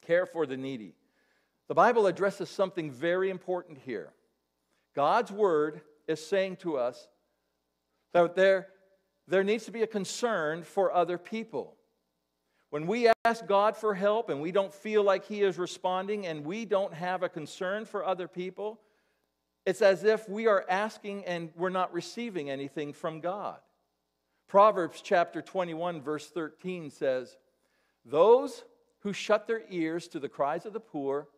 Care 0.00 0.26
for 0.26 0.46
the 0.46 0.56
needy. 0.56 0.94
The 1.68 1.74
Bible 1.74 2.06
addresses 2.06 2.50
something 2.50 2.90
very 2.90 3.30
important 3.30 3.78
here. 3.78 4.12
God's 4.94 5.30
word 5.30 5.82
is 6.06 6.24
saying 6.24 6.56
to 6.56 6.76
us 6.76 7.08
that 8.12 8.34
there, 8.34 8.68
there 9.28 9.44
needs 9.44 9.64
to 9.66 9.70
be 9.70 9.82
a 9.82 9.86
concern 9.86 10.64
for 10.64 10.92
other 10.92 11.18
people. 11.18 11.76
When 12.70 12.86
we 12.86 13.10
ask 13.24 13.46
God 13.46 13.76
for 13.76 13.94
help 13.94 14.30
and 14.30 14.40
we 14.40 14.50
don't 14.50 14.72
feel 14.72 15.02
like 15.02 15.26
He 15.26 15.42
is 15.42 15.58
responding 15.58 16.26
and 16.26 16.44
we 16.44 16.64
don't 16.64 16.94
have 16.94 17.22
a 17.22 17.28
concern 17.28 17.84
for 17.84 18.04
other 18.04 18.26
people, 18.26 18.80
it's 19.64 19.82
as 19.82 20.04
if 20.04 20.28
we 20.28 20.46
are 20.46 20.64
asking 20.68 21.24
and 21.24 21.50
we're 21.56 21.70
not 21.70 21.92
receiving 21.92 22.50
anything 22.50 22.92
from 22.92 23.20
God. 23.20 23.58
Proverbs 24.48 25.00
chapter 25.02 25.40
21, 25.40 26.02
verse 26.02 26.28
13 26.28 26.90
says, 26.90 27.36
Those 28.04 28.64
who 29.00 29.12
shut 29.12 29.46
their 29.46 29.62
ears 29.70 30.08
to 30.08 30.20
the 30.20 30.28
cries 30.28 30.66
of 30.66 30.72
the 30.72 30.80
poor 30.80 31.28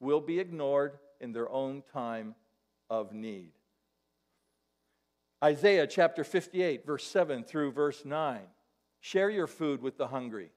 will 0.00 0.20
be 0.20 0.38
ignored 0.38 0.98
in 1.20 1.32
their 1.32 1.50
own 1.50 1.82
time 1.92 2.34
of 2.88 3.12
need. 3.12 3.52
Isaiah 5.42 5.86
chapter 5.86 6.24
58, 6.24 6.86
verse 6.86 7.06
7 7.06 7.44
through 7.44 7.72
verse 7.72 8.04
9. 8.04 8.40
Share 9.00 9.28
your 9.28 9.46
food 9.46 9.82
with 9.82 9.98
the 9.98 10.06
hungry 10.06 10.50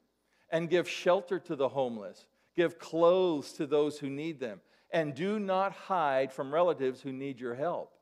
and 0.49 0.69
give 0.69 0.87
shelter 0.87 1.39
to 1.39 1.55
the 1.55 1.69
homeless. 1.69 2.25
Give 2.55 2.79
clothes 2.79 3.51
to 3.53 3.67
those 3.67 3.99
who 3.99 4.09
need 4.09 4.39
them 4.39 4.61
and 4.91 5.13
do 5.13 5.39
not 5.39 5.73
hide 5.73 6.31
from 6.31 6.53
relatives 6.53 7.01
who 7.01 7.11
need 7.11 7.39
your 7.39 7.55
help. 7.55 7.93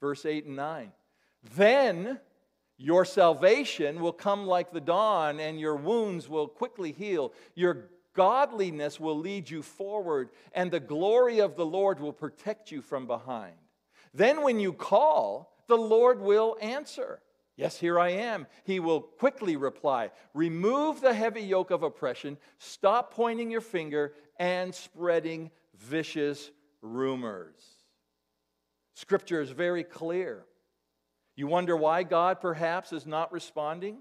Verse 0.00 0.24
8 0.24 0.46
and 0.46 0.56
9. 0.56 0.92
Then 1.56 2.20
your 2.76 3.04
salvation 3.04 4.00
will 4.00 4.12
come 4.12 4.46
like 4.46 4.72
the 4.72 4.80
dawn, 4.80 5.40
and 5.40 5.58
your 5.58 5.76
wounds 5.76 6.28
will 6.28 6.46
quickly 6.46 6.92
heal. 6.92 7.32
Your 7.54 7.90
godliness 8.14 9.00
will 9.00 9.18
lead 9.18 9.50
you 9.50 9.62
forward, 9.62 10.30
and 10.52 10.70
the 10.70 10.80
glory 10.80 11.40
of 11.40 11.56
the 11.56 11.66
Lord 11.66 12.00
will 12.00 12.12
protect 12.12 12.70
you 12.70 12.80
from 12.80 13.06
behind. 13.06 13.54
Then, 14.14 14.42
when 14.42 14.60
you 14.60 14.72
call, 14.72 15.52
the 15.66 15.76
Lord 15.76 16.20
will 16.20 16.56
answer. 16.60 17.20
Yes, 17.56 17.76
here 17.76 17.98
I 17.98 18.10
am. 18.10 18.46
He 18.62 18.78
will 18.78 19.00
quickly 19.00 19.56
reply. 19.56 20.12
Remove 20.32 21.00
the 21.00 21.12
heavy 21.12 21.42
yoke 21.42 21.72
of 21.72 21.82
oppression, 21.82 22.38
stop 22.58 23.12
pointing 23.12 23.50
your 23.50 23.60
finger 23.60 24.14
and 24.38 24.72
spreading 24.72 25.50
vicious 25.78 26.50
rumors. 26.82 27.62
Scripture 28.94 29.40
is 29.40 29.50
very 29.50 29.84
clear. 29.84 30.44
You 31.36 31.46
wonder 31.46 31.76
why 31.76 32.02
God 32.02 32.40
perhaps 32.40 32.92
is 32.92 33.06
not 33.06 33.32
responding? 33.32 33.98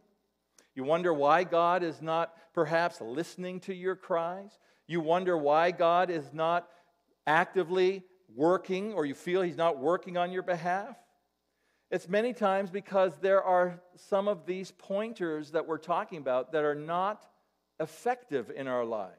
You 0.73 0.83
wonder 0.83 1.13
why 1.13 1.43
God 1.43 1.83
is 1.83 2.01
not 2.01 2.33
perhaps 2.53 2.99
listening 3.01 3.59
to 3.61 3.73
your 3.73 3.95
cries. 3.95 4.57
You 4.87 5.01
wonder 5.01 5.37
why 5.37 5.71
God 5.71 6.09
is 6.09 6.33
not 6.33 6.67
actively 7.25 8.03
working, 8.35 8.93
or 8.93 9.05
you 9.05 9.13
feel 9.13 9.41
He's 9.41 9.57
not 9.57 9.77
working 9.77 10.17
on 10.17 10.31
your 10.31 10.43
behalf. 10.43 10.95
It's 11.89 12.09
many 12.09 12.33
times 12.33 12.69
because 12.69 13.17
there 13.19 13.43
are 13.43 13.81
some 13.95 14.27
of 14.27 14.45
these 14.45 14.71
pointers 14.71 15.51
that 15.51 15.67
we're 15.67 15.77
talking 15.77 16.17
about 16.17 16.51
that 16.51 16.63
are 16.63 16.75
not 16.75 17.25
effective 17.79 18.51
in 18.55 18.67
our 18.67 18.83
life. 18.83 19.13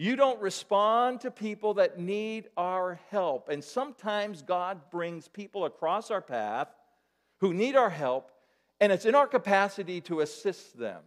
You 0.00 0.16
don't 0.16 0.40
respond 0.40 1.20
to 1.20 1.30
people 1.30 1.74
that 1.74 1.98
need 1.98 2.48
our 2.56 2.98
help. 3.10 3.50
And 3.50 3.62
sometimes 3.62 4.40
God 4.40 4.90
brings 4.90 5.28
people 5.28 5.66
across 5.66 6.10
our 6.10 6.22
path 6.22 6.68
who 7.40 7.52
need 7.52 7.76
our 7.76 7.90
help, 7.90 8.30
and 8.80 8.92
it's 8.92 9.04
in 9.04 9.14
our 9.14 9.26
capacity 9.26 10.00
to 10.00 10.20
assist 10.20 10.78
them. 10.78 11.02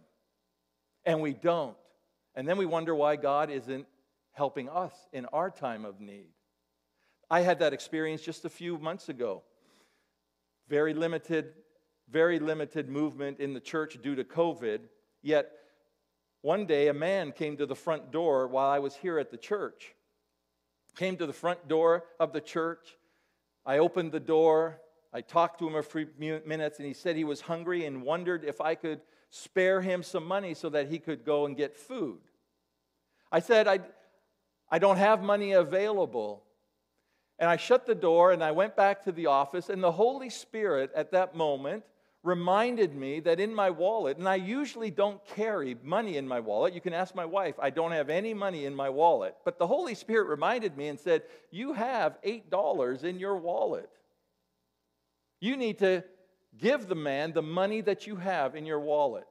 And 1.04 1.20
we 1.20 1.32
don't. 1.32 1.76
And 2.36 2.48
then 2.48 2.56
we 2.56 2.66
wonder 2.66 2.94
why 2.94 3.16
God 3.16 3.50
isn't 3.50 3.84
helping 4.30 4.68
us 4.68 4.94
in 5.12 5.26
our 5.26 5.50
time 5.50 5.84
of 5.84 6.00
need. 6.00 6.30
I 7.28 7.40
had 7.40 7.58
that 7.58 7.72
experience 7.72 8.22
just 8.22 8.44
a 8.44 8.48
few 8.48 8.78
months 8.78 9.08
ago. 9.08 9.42
Very 10.68 10.94
limited, 10.94 11.54
very 12.08 12.38
limited 12.38 12.88
movement 12.88 13.40
in 13.40 13.54
the 13.54 13.60
church 13.60 13.98
due 14.00 14.14
to 14.14 14.22
COVID, 14.22 14.82
yet 15.20 15.50
one 16.44 16.66
day, 16.66 16.88
a 16.88 16.92
man 16.92 17.32
came 17.32 17.56
to 17.56 17.64
the 17.64 17.74
front 17.74 18.12
door 18.12 18.46
while 18.46 18.68
I 18.68 18.78
was 18.78 18.94
here 18.94 19.18
at 19.18 19.30
the 19.30 19.38
church. 19.38 19.94
Came 20.94 21.16
to 21.16 21.26
the 21.26 21.32
front 21.32 21.68
door 21.68 22.04
of 22.20 22.34
the 22.34 22.40
church. 22.42 22.98
I 23.64 23.78
opened 23.78 24.12
the 24.12 24.20
door. 24.20 24.78
I 25.10 25.22
talked 25.22 25.58
to 25.60 25.66
him 25.66 25.74
a 25.74 25.82
few 25.82 26.06
minutes, 26.44 26.78
and 26.78 26.86
he 26.86 26.92
said 26.92 27.16
he 27.16 27.24
was 27.24 27.40
hungry 27.40 27.86
and 27.86 28.02
wondered 28.02 28.44
if 28.44 28.60
I 28.60 28.74
could 28.74 29.00
spare 29.30 29.80
him 29.80 30.02
some 30.02 30.26
money 30.26 30.52
so 30.52 30.68
that 30.68 30.88
he 30.88 30.98
could 30.98 31.24
go 31.24 31.46
and 31.46 31.56
get 31.56 31.74
food. 31.74 32.20
I 33.32 33.40
said, 33.40 33.66
I, 33.66 33.80
I 34.70 34.78
don't 34.78 34.98
have 34.98 35.22
money 35.22 35.52
available. 35.52 36.44
And 37.38 37.48
I 37.48 37.56
shut 37.56 37.86
the 37.86 37.94
door 37.94 38.32
and 38.32 38.44
I 38.44 38.50
went 38.50 38.76
back 38.76 39.04
to 39.04 39.12
the 39.12 39.28
office, 39.28 39.70
and 39.70 39.82
the 39.82 39.92
Holy 39.92 40.28
Spirit 40.28 40.90
at 40.94 41.10
that 41.12 41.34
moment 41.34 41.84
reminded 42.24 42.96
me 42.96 43.20
that 43.20 43.38
in 43.38 43.54
my 43.54 43.68
wallet, 43.68 44.16
and 44.16 44.26
I 44.26 44.36
usually 44.36 44.90
don't 44.90 45.24
carry 45.26 45.76
money 45.84 46.16
in 46.16 46.26
my 46.26 46.40
wallet. 46.40 46.72
You 46.72 46.80
can 46.80 46.94
ask 46.94 47.14
my 47.14 47.26
wife, 47.26 47.54
I 47.60 47.68
don't 47.68 47.92
have 47.92 48.08
any 48.08 48.32
money 48.32 48.64
in 48.64 48.74
my 48.74 48.88
wallet. 48.88 49.36
But 49.44 49.58
the 49.58 49.66
Holy 49.66 49.94
Spirit 49.94 50.28
reminded 50.28 50.76
me 50.76 50.88
and 50.88 50.98
said, 50.98 51.22
You 51.50 51.74
have 51.74 52.16
$8 52.22 53.04
in 53.04 53.18
your 53.18 53.36
wallet. 53.36 53.90
You 55.40 55.56
need 55.58 55.78
to 55.80 56.02
give 56.58 56.88
the 56.88 56.94
man 56.94 57.32
the 57.32 57.42
money 57.42 57.82
that 57.82 58.06
you 58.06 58.16
have 58.16 58.56
in 58.56 58.64
your 58.64 58.80
wallet. 58.80 59.26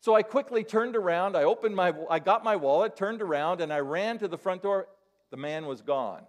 So 0.00 0.14
I 0.14 0.22
quickly 0.22 0.64
turned 0.64 0.96
around, 0.96 1.36
I 1.36 1.44
opened 1.44 1.76
my 1.76 1.94
I 2.08 2.18
got 2.18 2.42
my 2.42 2.56
wallet, 2.56 2.96
turned 2.96 3.22
around 3.22 3.60
and 3.60 3.72
I 3.72 3.78
ran 3.78 4.18
to 4.18 4.28
the 4.28 4.38
front 4.38 4.62
door. 4.62 4.88
The 5.30 5.36
man 5.36 5.66
was 5.66 5.82
gone. 5.82 6.22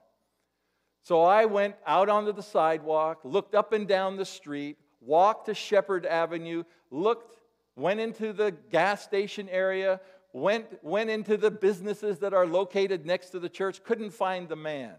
So 1.03 1.23
I 1.23 1.45
went 1.45 1.75
out 1.87 2.09
onto 2.09 2.31
the 2.31 2.43
sidewalk, 2.43 3.21
looked 3.23 3.55
up 3.55 3.73
and 3.73 3.87
down 3.87 4.17
the 4.17 4.25
street, 4.25 4.77
walked 5.01 5.47
to 5.47 5.53
Shepherd 5.53 6.05
Avenue, 6.05 6.63
looked, 6.89 7.37
went 7.75 7.99
into 7.99 8.31
the 8.31 8.51
gas 8.51 9.03
station 9.03 9.49
area, 9.49 9.99
went, 10.31 10.83
went 10.83 11.09
into 11.09 11.35
the 11.37 11.51
businesses 11.51 12.19
that 12.19 12.33
are 12.33 12.45
located 12.45 13.05
next 13.05 13.31
to 13.31 13.39
the 13.39 13.49
church, 13.49 13.83
couldn't 13.83 14.11
find 14.11 14.47
the 14.47 14.55
man. 14.55 14.93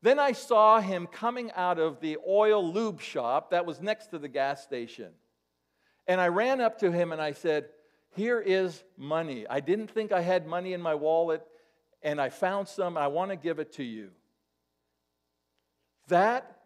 Then 0.00 0.18
I 0.18 0.32
saw 0.32 0.80
him 0.80 1.06
coming 1.06 1.50
out 1.52 1.78
of 1.78 2.00
the 2.00 2.18
oil 2.26 2.72
lube 2.72 3.00
shop 3.00 3.50
that 3.50 3.66
was 3.66 3.80
next 3.80 4.08
to 4.08 4.18
the 4.18 4.28
gas 4.28 4.62
station. 4.62 5.10
And 6.06 6.20
I 6.20 6.28
ran 6.28 6.60
up 6.60 6.78
to 6.78 6.90
him 6.90 7.12
and 7.12 7.20
I 7.20 7.32
said, 7.32 7.66
Here 8.14 8.40
is 8.40 8.82
money. 8.96 9.46
I 9.48 9.60
didn't 9.60 9.90
think 9.90 10.12
I 10.12 10.20
had 10.20 10.46
money 10.46 10.72
in 10.72 10.80
my 10.80 10.94
wallet, 10.94 11.42
and 12.02 12.20
I 12.20 12.28
found 12.30 12.68
some. 12.68 12.96
I 12.96 13.08
want 13.08 13.30
to 13.30 13.36
give 13.36 13.58
it 13.58 13.72
to 13.74 13.84
you. 13.84 14.10
That 16.06 16.57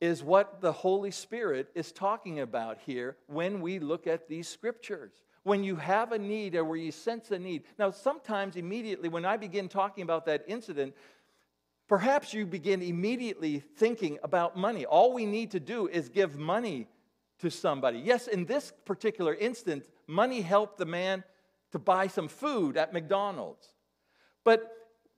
is 0.00 0.22
what 0.22 0.60
the 0.60 0.72
Holy 0.72 1.10
Spirit 1.10 1.70
is 1.74 1.92
talking 1.92 2.40
about 2.40 2.78
here 2.86 3.16
when 3.26 3.60
we 3.60 3.78
look 3.78 4.06
at 4.06 4.28
these 4.28 4.48
scriptures. 4.48 5.12
When 5.42 5.62
you 5.64 5.76
have 5.76 6.12
a 6.12 6.18
need 6.18 6.54
or 6.54 6.64
where 6.64 6.76
you 6.76 6.92
sense 6.92 7.30
a 7.30 7.38
need. 7.38 7.64
Now, 7.78 7.90
sometimes 7.90 8.56
immediately 8.56 9.08
when 9.08 9.24
I 9.24 9.36
begin 9.36 9.68
talking 9.68 10.02
about 10.02 10.26
that 10.26 10.44
incident, 10.46 10.94
perhaps 11.88 12.32
you 12.32 12.46
begin 12.46 12.82
immediately 12.82 13.60
thinking 13.76 14.18
about 14.22 14.56
money. 14.56 14.84
All 14.84 15.12
we 15.12 15.26
need 15.26 15.50
to 15.52 15.60
do 15.60 15.86
is 15.88 16.08
give 16.08 16.38
money 16.38 16.88
to 17.40 17.50
somebody. 17.50 17.98
Yes, 17.98 18.26
in 18.26 18.44
this 18.44 18.72
particular 18.84 19.34
instance, 19.34 19.88
money 20.06 20.40
helped 20.40 20.78
the 20.78 20.86
man 20.86 21.24
to 21.72 21.78
buy 21.78 22.06
some 22.06 22.28
food 22.28 22.76
at 22.76 22.92
McDonald's. 22.92 23.68
But 24.44 24.70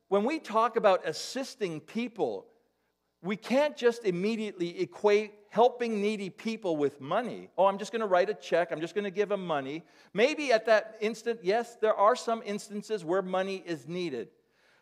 when 0.08 0.24
we 0.24 0.38
talk 0.38 0.76
about 0.76 1.06
assisting 1.06 1.80
people, 1.80 2.46
we 3.22 3.36
can't 3.36 3.76
just 3.76 4.04
immediately 4.04 4.80
equate 4.80 5.32
helping 5.48 6.00
needy 6.00 6.30
people 6.30 6.76
with 6.76 7.00
money. 7.00 7.48
Oh, 7.56 7.66
I'm 7.66 7.78
just 7.78 7.92
going 7.92 8.00
to 8.00 8.06
write 8.06 8.30
a 8.30 8.34
check, 8.34 8.72
I'm 8.72 8.80
just 8.80 8.94
going 8.94 9.04
to 9.04 9.10
give 9.10 9.28
them 9.28 9.46
money. 9.46 9.84
Maybe 10.12 10.52
at 10.52 10.66
that 10.66 10.96
instant, 11.00 11.40
yes, 11.42 11.76
there 11.80 11.94
are 11.94 12.16
some 12.16 12.42
instances 12.44 13.04
where 13.04 13.22
money 13.22 13.62
is 13.64 13.86
needed. 13.86 14.28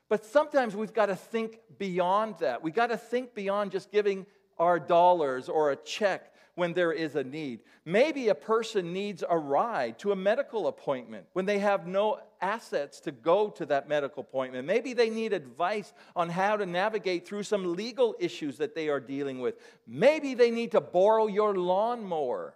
But 0.09 0.25
sometimes 0.25 0.75
we've 0.75 0.95
got 0.95 1.07
to 1.07 1.17
think 1.17 1.61
beyond 1.79 2.37
that. 2.41 2.63
We've 2.63 2.75
got 2.75 2.89
to 2.89 2.97
think 2.97 3.35
beyond 3.35 3.71
just 3.71 3.93
giving 3.93 4.27
our 4.59 4.81
dollars 4.81 5.49
or 5.49 5.71
a 5.71 5.77
check 5.77 6.30
when 6.55 6.73
there 6.73 6.93
is 6.93 7.17
a 7.17 7.25
need. 7.25 7.61
Maybe 7.85 8.29
a 8.29 8.35
person 8.35 8.93
needs 8.93 9.25
a 9.29 9.39
ride 9.39 9.99
to 10.01 10.13
a 10.13 10.17
medical 10.17 10.67
appointment 10.69 11.27
when 11.33 11.47
they 11.47 11.59
have 11.59 11.87
no 11.87 12.21
assets 12.41 13.01
to 13.01 13.13
go 13.13 13.51
to 13.51 13.67
that 13.67 13.89
medical 13.89 14.23
appointment. 14.23 14.67
Maybe 14.67 14.93
they 14.93 15.11
need 15.11 15.33
advice 15.33 15.93
on 16.17 16.29
how 16.29 16.57
to 16.57 16.67
navigate 16.67 17.27
through 17.27 17.43
some 17.43 17.75
legal 17.75 18.15
issues 18.19 18.59
that 18.59 18.75
they 18.75 18.89
are 18.89 19.01
dealing 19.01 19.41
with. 19.41 19.57
Maybe 19.87 20.35
they 20.35 20.51
need 20.51 20.73
to 20.73 20.81
borrow 20.81 21.27
your 21.27 21.55
lawnmower. 21.55 22.55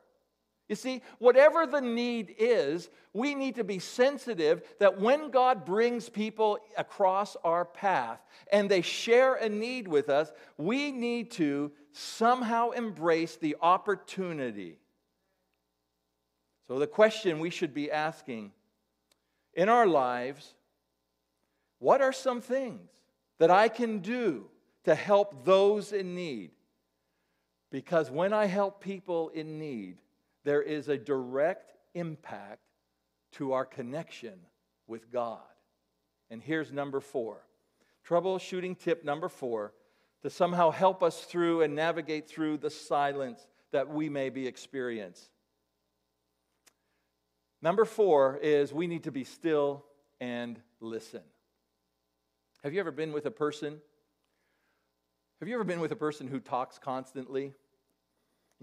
You 0.68 0.76
see, 0.76 1.02
whatever 1.18 1.66
the 1.66 1.80
need 1.80 2.34
is, 2.38 2.88
we 3.12 3.34
need 3.34 3.56
to 3.56 3.64
be 3.64 3.78
sensitive 3.78 4.62
that 4.78 4.98
when 4.98 5.30
God 5.30 5.64
brings 5.66 6.08
people 6.08 6.58
across 6.78 7.36
our 7.44 7.66
path 7.66 8.20
and 8.50 8.70
they 8.70 8.80
share 8.80 9.34
a 9.34 9.48
need 9.48 9.86
with 9.86 10.08
us, 10.08 10.32
we 10.56 10.90
need 10.90 11.30
to 11.32 11.70
somehow 11.92 12.70
embrace 12.70 13.36
the 13.36 13.56
opportunity. 13.60 14.78
So, 16.66 16.78
the 16.78 16.86
question 16.86 17.40
we 17.40 17.50
should 17.50 17.74
be 17.74 17.90
asking 17.90 18.52
in 19.52 19.68
our 19.68 19.86
lives 19.86 20.54
what 21.78 22.00
are 22.00 22.12
some 22.12 22.40
things 22.40 22.88
that 23.38 23.50
I 23.50 23.68
can 23.68 23.98
do 23.98 24.46
to 24.84 24.94
help 24.94 25.44
those 25.44 25.92
in 25.92 26.14
need? 26.14 26.52
Because 27.70 28.10
when 28.10 28.32
I 28.32 28.46
help 28.46 28.80
people 28.80 29.28
in 29.28 29.58
need, 29.58 29.98
there 30.44 30.62
is 30.62 30.88
a 30.88 30.96
direct 30.96 31.72
impact 31.94 32.60
to 33.32 33.52
our 33.52 33.64
connection 33.64 34.34
with 34.86 35.10
God. 35.10 35.40
And 36.30 36.42
here's 36.42 36.72
number 36.72 37.00
four 37.00 37.38
troubleshooting 38.06 38.78
tip 38.78 39.02
number 39.04 39.28
four 39.28 39.72
to 40.22 40.30
somehow 40.30 40.70
help 40.70 41.02
us 41.02 41.24
through 41.24 41.62
and 41.62 41.74
navigate 41.74 42.28
through 42.28 42.58
the 42.58 42.70
silence 42.70 43.46
that 43.72 43.88
we 43.88 44.08
may 44.08 44.30
be 44.30 44.46
experiencing. 44.46 45.28
Number 47.62 47.84
four 47.84 48.38
is 48.42 48.72
we 48.72 48.86
need 48.86 49.04
to 49.04 49.10
be 49.10 49.24
still 49.24 49.84
and 50.20 50.60
listen. 50.80 51.22
Have 52.62 52.74
you 52.74 52.80
ever 52.80 52.90
been 52.90 53.12
with 53.12 53.26
a 53.26 53.30
person? 53.30 53.80
Have 55.40 55.48
you 55.48 55.54
ever 55.54 55.64
been 55.64 55.80
with 55.80 55.92
a 55.92 55.96
person 55.96 56.28
who 56.28 56.40
talks 56.40 56.78
constantly? 56.78 57.52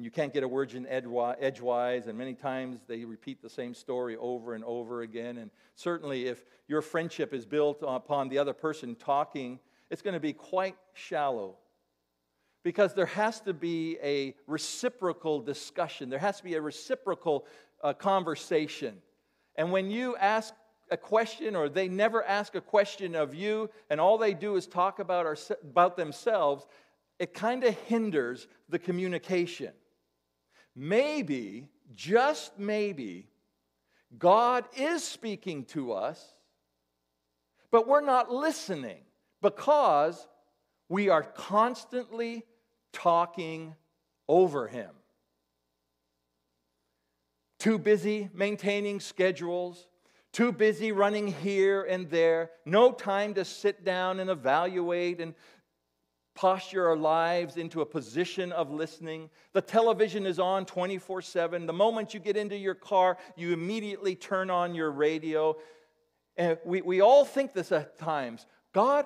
And 0.02 0.06
you 0.06 0.10
can't 0.10 0.34
get 0.34 0.42
a 0.42 0.48
word 0.48 0.74
in 0.74 0.88
edgewise, 0.88 2.08
and 2.08 2.18
many 2.18 2.34
times 2.34 2.80
they 2.88 3.06
repeat 3.06 3.40
the 3.40 3.50
same 3.52 3.76
story 3.76 4.18
over 4.18 4.56
and 4.56 4.64
over 4.64 5.04
again. 5.04 5.38
And 5.38 5.52
certainly, 5.76 6.26
if 6.26 6.44
your 6.68 6.82
friendship 6.82 7.36
is 7.36 7.46
built 7.46 7.84
upon 7.88 8.28
the 8.28 8.40
other 8.40 8.54
person 8.54 8.96
talking 8.96 9.60
it's 9.92 10.02
going 10.02 10.16
to 10.16 10.20
be 10.20 10.34
quite 10.34 10.76
shallow 10.96 11.56
because 12.64 12.96
there 12.96 13.06
has 13.06 13.42
to 13.42 13.54
be 13.54 14.00
a 14.02 14.34
reciprocal 14.48 15.40
discussion, 15.40 16.10
there 16.10 16.18
has 16.18 16.38
to 16.38 16.44
be 16.46 16.56
a 16.56 16.62
reciprocal 16.62 17.46
uh, 17.84 17.94
conversation. 17.94 18.96
And 19.56 19.72
when 19.72 19.92
you 19.92 20.16
ask 20.16 20.56
a 20.90 20.98
question 20.98 21.56
or 21.56 21.70
they 21.70 21.88
never 21.88 22.24
ask 22.24 22.56
a 22.56 22.62
question 22.62 23.14
of 23.14 23.36
you 23.36 23.70
and 23.92 24.02
all 24.02 24.18
they 24.18 24.34
do 24.34 24.56
is 24.56 24.66
talk 24.66 24.98
about, 24.98 25.28
our, 25.28 25.38
about 25.62 25.96
themselves, 25.96 26.66
it 27.20 27.36
kind 27.36 27.64
of 27.64 27.76
hinders 27.82 28.48
the 28.68 28.80
communication. 28.80 29.74
Maybe, 30.76 31.68
just 31.94 32.58
maybe, 32.58 33.30
God 34.18 34.66
is 34.78 35.04
speaking 35.04 35.66
to 35.66 35.94
us, 35.94 36.36
but 37.72 37.88
we're 37.88 38.02
not 38.02 38.32
listening. 38.32 39.02
Because 39.42 40.28
we 40.88 41.10
are 41.10 41.24
constantly 41.24 42.44
talking 42.94 43.76
over 44.28 44.68
him. 44.68 44.92
too 47.62 47.78
busy 47.78 48.28
maintaining 48.34 49.00
schedules, 49.00 49.88
too 50.34 50.52
busy 50.52 50.92
running 50.92 51.28
here 51.28 51.84
and 51.84 52.10
there, 52.10 52.50
no 52.66 52.92
time 52.92 53.36
to 53.36 53.46
sit 53.46 53.86
down 53.86 54.20
and 54.20 54.32
evaluate 54.32 55.22
and 55.22 55.36
posture 56.42 56.88
our 56.88 56.98
lives 56.98 57.56
into 57.56 57.82
a 57.82 57.86
position 57.86 58.52
of 58.52 58.72
listening. 58.72 59.30
The 59.54 59.62
television 59.62 60.26
is 60.26 60.40
on 60.40 60.66
24 60.66 61.22
7. 61.22 61.68
The 61.68 61.72
moment 61.72 62.16
you 62.16 62.20
get 62.20 62.36
into 62.36 62.58
your 62.58 62.74
car, 62.74 63.20
you 63.36 63.54
immediately 63.54 64.16
turn 64.16 64.50
on 64.50 64.74
your 64.74 64.90
radio. 64.90 65.56
And 66.38 66.58
we, 66.66 66.82
we 66.82 67.00
all 67.00 67.26
think 67.26 67.54
this 67.54 67.72
at 67.72 68.00
times 68.00 68.48
God, 68.74 69.06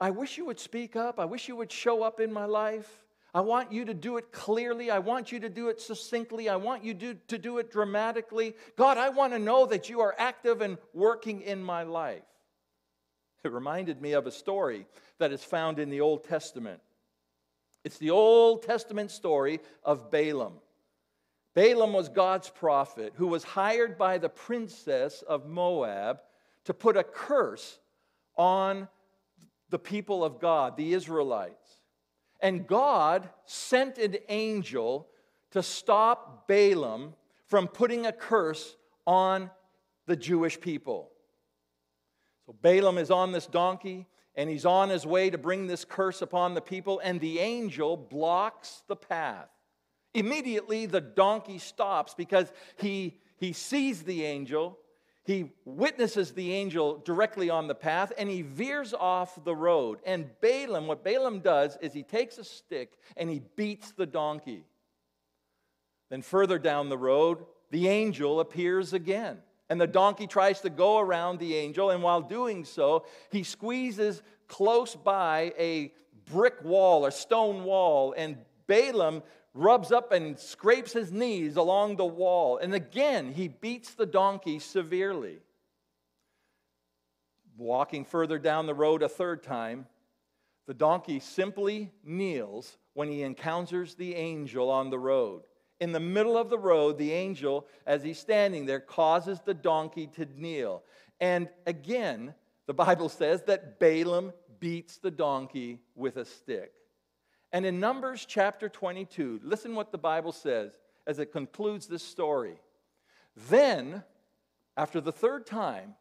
I 0.00 0.10
wish 0.10 0.38
you 0.38 0.44
would 0.44 0.60
speak 0.60 0.94
up. 0.94 1.18
I 1.18 1.24
wish 1.24 1.48
you 1.48 1.56
would 1.56 1.72
show 1.72 2.04
up 2.04 2.20
in 2.20 2.32
my 2.32 2.44
life. 2.44 2.88
I 3.34 3.40
want 3.40 3.72
you 3.72 3.84
to 3.86 3.94
do 3.94 4.16
it 4.16 4.30
clearly. 4.30 4.92
I 4.92 5.00
want 5.00 5.32
you 5.32 5.40
to 5.40 5.48
do 5.48 5.70
it 5.70 5.80
succinctly. 5.80 6.48
I 6.48 6.54
want 6.54 6.84
you 6.84 6.94
to, 6.94 7.14
to 7.14 7.36
do 7.36 7.58
it 7.58 7.72
dramatically. 7.72 8.54
God, 8.76 8.96
I 8.96 9.08
want 9.08 9.32
to 9.32 9.40
know 9.40 9.66
that 9.66 9.90
you 9.90 10.02
are 10.02 10.14
active 10.18 10.60
and 10.60 10.78
working 10.92 11.40
in 11.40 11.60
my 11.64 11.82
life. 11.82 12.22
It 13.44 13.52
reminded 13.52 14.00
me 14.00 14.12
of 14.12 14.26
a 14.26 14.30
story 14.30 14.86
that 15.18 15.30
is 15.30 15.44
found 15.44 15.78
in 15.78 15.90
the 15.90 16.00
Old 16.00 16.24
Testament. 16.24 16.80
It's 17.84 17.98
the 17.98 18.10
Old 18.10 18.62
Testament 18.62 19.10
story 19.10 19.60
of 19.82 20.10
Balaam. 20.10 20.54
Balaam 21.54 21.92
was 21.92 22.08
God's 22.08 22.48
prophet 22.48 23.12
who 23.16 23.26
was 23.26 23.44
hired 23.44 23.98
by 23.98 24.16
the 24.16 24.30
princess 24.30 25.22
of 25.22 25.46
Moab 25.46 26.20
to 26.64 26.72
put 26.72 26.96
a 26.96 27.04
curse 27.04 27.78
on 28.36 28.88
the 29.68 29.78
people 29.78 30.24
of 30.24 30.40
God, 30.40 30.76
the 30.78 30.94
Israelites. 30.94 31.68
And 32.40 32.66
God 32.66 33.28
sent 33.44 33.98
an 33.98 34.16
angel 34.28 35.08
to 35.50 35.62
stop 35.62 36.48
Balaam 36.48 37.14
from 37.46 37.68
putting 37.68 38.06
a 38.06 38.12
curse 38.12 38.76
on 39.06 39.50
the 40.06 40.16
Jewish 40.16 40.58
people. 40.60 41.10
So 42.46 42.54
Balaam 42.60 42.98
is 42.98 43.10
on 43.10 43.32
this 43.32 43.46
donkey 43.46 44.06
and 44.36 44.50
he's 44.50 44.66
on 44.66 44.88
his 44.88 45.06
way 45.06 45.30
to 45.30 45.38
bring 45.38 45.66
this 45.66 45.84
curse 45.84 46.20
upon 46.20 46.54
the 46.54 46.60
people, 46.60 47.00
and 47.04 47.20
the 47.20 47.38
angel 47.38 47.96
blocks 47.96 48.82
the 48.88 48.96
path. 48.96 49.48
Immediately, 50.12 50.86
the 50.86 51.00
donkey 51.00 51.58
stops 51.58 52.14
because 52.14 52.52
he, 52.76 53.20
he 53.36 53.52
sees 53.52 54.02
the 54.02 54.24
angel 54.24 54.76
he 55.24 55.52
witnesses 55.64 56.32
the 56.32 56.52
angel 56.52 56.98
directly 56.98 57.48
on 57.48 57.66
the 57.66 57.74
path 57.74 58.12
and 58.18 58.28
he 58.28 58.42
veers 58.42 58.92
off 58.92 59.42
the 59.42 59.56
road. 59.56 59.98
And 60.04 60.28
Balaam, 60.42 60.86
what 60.86 61.02
Balaam 61.02 61.40
does 61.40 61.78
is 61.80 61.94
he 61.94 62.02
takes 62.02 62.36
a 62.36 62.44
stick 62.44 62.98
and 63.16 63.30
he 63.30 63.40
beats 63.56 63.92
the 63.92 64.04
donkey. 64.04 64.66
Then 66.10 66.20
further 66.20 66.58
down 66.58 66.90
the 66.90 66.98
road, 66.98 67.46
the 67.70 67.88
angel 67.88 68.38
appears 68.38 68.92
again. 68.92 69.38
And 69.74 69.80
the 69.80 69.88
donkey 69.88 70.28
tries 70.28 70.60
to 70.60 70.70
go 70.70 71.00
around 71.00 71.40
the 71.40 71.56
angel, 71.56 71.90
and 71.90 72.00
while 72.00 72.20
doing 72.20 72.64
so, 72.64 73.06
he 73.32 73.42
squeezes 73.42 74.22
close 74.46 74.94
by 74.94 75.52
a 75.58 75.92
brick 76.30 76.62
wall, 76.62 77.06
a 77.06 77.10
stone 77.10 77.64
wall, 77.64 78.14
and 78.16 78.36
Balaam 78.68 79.24
rubs 79.52 79.90
up 79.90 80.12
and 80.12 80.38
scrapes 80.38 80.92
his 80.92 81.10
knees 81.10 81.56
along 81.56 81.96
the 81.96 82.04
wall. 82.04 82.58
And 82.58 82.72
again, 82.72 83.32
he 83.32 83.48
beats 83.48 83.94
the 83.94 84.06
donkey 84.06 84.60
severely. 84.60 85.38
Walking 87.56 88.04
further 88.04 88.38
down 88.38 88.66
the 88.66 88.74
road 88.74 89.02
a 89.02 89.08
third 89.08 89.42
time, 89.42 89.86
the 90.68 90.74
donkey 90.74 91.18
simply 91.18 91.90
kneels 92.04 92.78
when 92.92 93.08
he 93.08 93.24
encounters 93.24 93.96
the 93.96 94.14
angel 94.14 94.70
on 94.70 94.90
the 94.90 95.00
road. 95.00 95.42
In 95.84 95.92
the 95.92 96.00
middle 96.00 96.38
of 96.38 96.48
the 96.48 96.56
road, 96.56 96.96
the 96.96 97.12
angel, 97.12 97.66
as 97.86 98.02
he's 98.02 98.18
standing 98.18 98.64
there, 98.64 98.80
causes 98.80 99.42
the 99.44 99.52
donkey 99.52 100.06
to 100.14 100.26
kneel. 100.34 100.82
And 101.20 101.50
again, 101.66 102.32
the 102.64 102.72
Bible 102.72 103.10
says 103.10 103.42
that 103.42 103.78
Balaam 103.78 104.32
beats 104.60 104.96
the 104.96 105.10
donkey 105.10 105.80
with 105.94 106.16
a 106.16 106.24
stick. 106.24 106.72
And 107.52 107.66
in 107.66 107.80
Numbers 107.80 108.24
chapter 108.26 108.70
22, 108.70 109.40
listen 109.44 109.74
what 109.74 109.92
the 109.92 109.98
Bible 109.98 110.32
says 110.32 110.72
as 111.06 111.18
it 111.18 111.32
concludes 111.32 111.86
this 111.86 112.02
story. 112.02 112.54
Then, 113.50 114.04
after 114.78 115.02
the 115.02 115.12
third 115.12 115.46
time, 115.46 115.96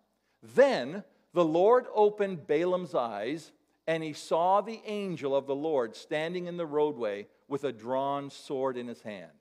then 0.56 1.04
the 1.34 1.44
Lord 1.44 1.88
opened 1.94 2.48
Balaam's 2.48 2.96
eyes, 2.96 3.52
and 3.86 4.02
he 4.02 4.14
saw 4.14 4.62
the 4.62 4.80
angel 4.86 5.36
of 5.36 5.46
the 5.46 5.56
Lord 5.56 5.94
standing 5.94 6.46
in 6.46 6.56
the 6.56 6.66
roadway 6.66 7.28
with 7.50 7.66
a 7.66 7.74
drawn 7.74 8.30
sword 8.30 8.78
in 8.78 8.88
his 8.88 9.02
hand. 9.02 9.32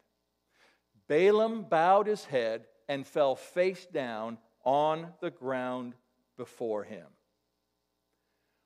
Balaam 1.13 1.67
bowed 1.69 2.07
his 2.07 2.25
head 2.25 2.65
and 2.89 3.07
fell 3.07 3.37
face 3.37 3.85
down 3.85 4.39
on 4.65 5.09
the 5.21 5.31
ground 5.31 5.93
before 6.39 6.85
him. 6.85 7.05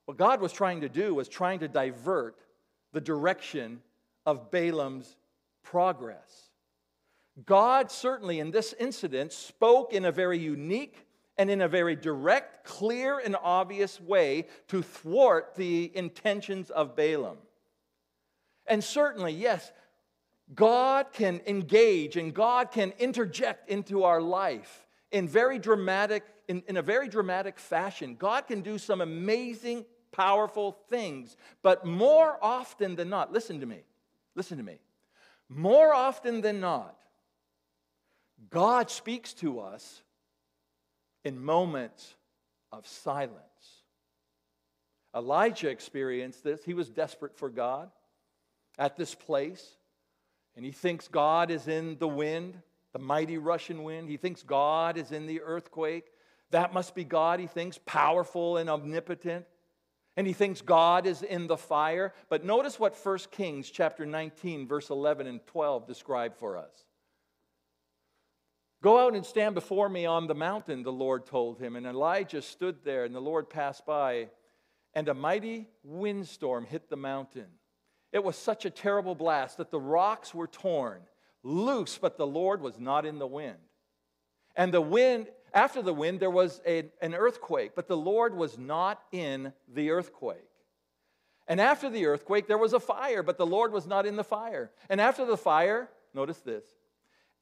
What 0.04 0.16
God 0.16 0.40
was 0.40 0.52
trying 0.52 0.82
to 0.82 0.88
do 0.88 1.12
was 1.12 1.26
trying 1.26 1.58
to 1.58 1.66
divert 1.66 2.38
the 2.92 3.00
direction 3.00 3.80
of 4.24 4.52
Balaam's 4.52 5.16
progress. 5.64 6.50
God 7.44 7.90
certainly 7.90 8.38
in 8.38 8.52
this 8.52 8.72
incident 8.78 9.32
spoke 9.32 9.92
in 9.92 10.04
a 10.04 10.12
very 10.12 10.38
unique 10.38 11.04
and 11.36 11.50
in 11.50 11.60
a 11.60 11.68
very 11.68 11.96
direct, 11.96 12.64
clear, 12.64 13.18
and 13.18 13.34
obvious 13.42 14.00
way 14.00 14.46
to 14.68 14.82
thwart 14.82 15.56
the 15.56 15.90
intentions 15.96 16.70
of 16.70 16.94
Balaam. 16.94 17.38
And 18.68 18.84
certainly, 18.84 19.32
yes, 19.32 19.72
God 20.54 21.12
can 21.12 21.40
engage 21.46 22.16
and 22.16 22.32
God 22.32 22.70
can 22.70 22.92
interject 22.98 23.68
into 23.68 24.04
our 24.04 24.20
life 24.20 24.86
in 25.10 25.26
very 25.26 25.58
dramatic, 25.58 26.24
in, 26.48 26.62
in 26.68 26.76
a 26.76 26.82
very 26.82 27.08
dramatic 27.08 27.58
fashion. 27.58 28.14
God 28.14 28.46
can 28.46 28.60
do 28.60 28.78
some 28.78 29.00
amazing 29.00 29.84
powerful 30.12 30.72
things. 30.88 31.36
But 31.62 31.84
more 31.84 32.38
often 32.42 32.96
than 32.96 33.10
not, 33.10 33.32
listen 33.32 33.60
to 33.60 33.66
me, 33.66 33.80
listen 34.34 34.56
to 34.58 34.64
me. 34.64 34.78
More 35.48 35.92
often 35.94 36.40
than 36.40 36.60
not, 36.60 36.96
God 38.50 38.90
speaks 38.90 39.32
to 39.34 39.60
us 39.60 40.02
in 41.24 41.42
moments 41.42 42.14
of 42.72 42.86
silence. 42.86 43.40
Elijah 45.14 45.68
experienced 45.68 46.44
this. 46.44 46.62
He 46.64 46.74
was 46.74 46.88
desperate 46.88 47.36
for 47.36 47.48
God 47.48 47.90
at 48.78 48.96
this 48.96 49.14
place, 49.14 49.76
and 50.56 50.64
he 50.64 50.72
thinks 50.72 51.06
God 51.08 51.50
is 51.50 51.68
in 51.68 51.98
the 51.98 52.08
wind, 52.08 52.60
the 52.92 52.98
mighty 52.98 53.38
rushing 53.38 53.84
wind. 53.84 54.08
He 54.08 54.16
thinks 54.16 54.42
God 54.42 54.96
is 54.96 55.12
in 55.12 55.26
the 55.26 55.42
earthquake. 55.42 56.06
That 56.50 56.72
must 56.72 56.94
be 56.94 57.04
God, 57.04 57.40
he 57.40 57.46
thinks, 57.46 57.78
powerful 57.84 58.56
and 58.56 58.70
omnipotent 58.70 59.44
and 60.16 60.26
he 60.26 60.32
thinks 60.32 60.62
God 60.62 61.06
is 61.06 61.22
in 61.22 61.46
the 61.46 61.56
fire. 61.56 62.14
But 62.28 62.44
notice 62.44 62.80
what 62.80 62.96
1 62.96 63.18
Kings 63.30 63.70
chapter 63.70 64.06
19 64.06 64.66
verse 64.66 64.90
11 64.90 65.26
and 65.26 65.46
12 65.46 65.86
describe 65.86 66.36
for 66.36 66.56
us. 66.56 66.72
Go 68.82 68.98
out 68.98 69.14
and 69.14 69.24
stand 69.24 69.54
before 69.54 69.88
me 69.88 70.06
on 70.06 70.26
the 70.26 70.34
mountain, 70.34 70.82
the 70.82 70.92
Lord 70.92 71.26
told 71.26 71.58
him. 71.58 71.76
And 71.76 71.86
Elijah 71.86 72.42
stood 72.42 72.84
there, 72.84 73.04
and 73.04 73.14
the 73.14 73.20
Lord 73.20 73.50
passed 73.50 73.84
by, 73.84 74.28
and 74.94 75.08
a 75.08 75.14
mighty 75.14 75.68
windstorm 75.82 76.64
hit 76.64 76.88
the 76.88 76.96
mountain. 76.96 77.46
It 78.12 78.24
was 78.24 78.36
such 78.36 78.64
a 78.64 78.70
terrible 78.70 79.14
blast 79.14 79.58
that 79.58 79.70
the 79.70 79.80
rocks 79.80 80.34
were 80.34 80.46
torn 80.46 81.00
loose, 81.42 81.98
but 81.98 82.16
the 82.16 82.26
Lord 82.26 82.60
was 82.60 82.78
not 82.78 83.06
in 83.06 83.18
the 83.18 83.26
wind. 83.26 83.58
And 84.56 84.72
the 84.72 84.80
wind 84.80 85.28
after 85.56 85.80
the 85.80 85.94
wind, 85.94 86.20
there 86.20 86.30
was 86.30 86.60
a, 86.66 86.90
an 87.00 87.14
earthquake, 87.14 87.72
but 87.74 87.88
the 87.88 87.96
Lord 87.96 88.36
was 88.36 88.58
not 88.58 89.00
in 89.10 89.54
the 89.72 89.90
earthquake. 89.90 90.50
And 91.48 91.62
after 91.62 91.88
the 91.88 92.04
earthquake, 92.04 92.46
there 92.46 92.58
was 92.58 92.74
a 92.74 92.80
fire, 92.80 93.22
but 93.22 93.38
the 93.38 93.46
Lord 93.46 93.72
was 93.72 93.86
not 93.86 94.04
in 94.04 94.16
the 94.16 94.24
fire. 94.24 94.70
And 94.90 95.00
after 95.00 95.24
the 95.24 95.38
fire, 95.38 95.88
notice 96.12 96.40
this, 96.40 96.64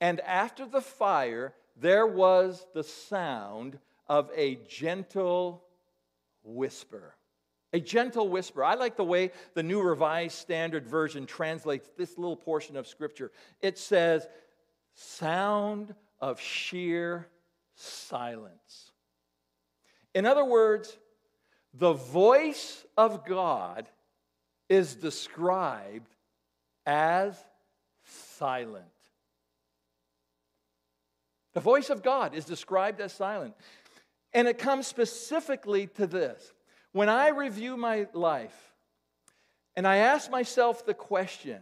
and 0.00 0.20
after 0.20 0.64
the 0.64 0.80
fire, 0.80 1.54
there 1.76 2.06
was 2.06 2.66
the 2.72 2.84
sound 2.84 3.80
of 4.06 4.30
a 4.36 4.60
gentle 4.68 5.64
whisper. 6.44 7.16
A 7.74 7.80
gentle 7.80 8.28
whisper. 8.28 8.62
I 8.62 8.74
like 8.74 8.96
the 8.96 9.04
way 9.04 9.32
the 9.54 9.64
New 9.64 9.82
Revised 9.82 10.38
Standard 10.38 10.86
Version 10.86 11.26
translates 11.26 11.90
this 11.98 12.16
little 12.16 12.36
portion 12.36 12.76
of 12.76 12.86
Scripture. 12.86 13.32
It 13.60 13.78
says, 13.78 14.28
sound 14.94 15.92
of 16.20 16.40
sheer 16.40 17.26
silence. 17.74 18.92
In 20.14 20.24
other 20.24 20.44
words, 20.44 20.96
the 21.74 21.94
voice 21.94 22.86
of 22.96 23.26
God 23.26 23.88
is 24.68 24.94
described 24.94 26.14
as 26.86 27.36
silent. 28.38 28.84
The 31.54 31.60
voice 31.60 31.90
of 31.90 32.04
God 32.04 32.36
is 32.36 32.44
described 32.44 33.00
as 33.00 33.12
silent. 33.12 33.54
And 34.32 34.46
it 34.46 34.58
comes 34.58 34.86
specifically 34.86 35.88
to 35.96 36.06
this. 36.06 36.53
When 36.94 37.08
I 37.08 37.30
review 37.30 37.76
my 37.76 38.06
life 38.12 38.72
and 39.74 39.84
I 39.84 39.96
ask 39.96 40.30
myself 40.30 40.86
the 40.86 40.94
question, 40.94 41.60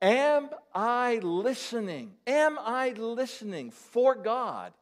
Am 0.00 0.50
I 0.72 1.18
listening? 1.20 2.12
Am 2.28 2.56
I 2.60 2.90
listening 2.90 3.72
for 3.72 4.14
God 4.14 4.72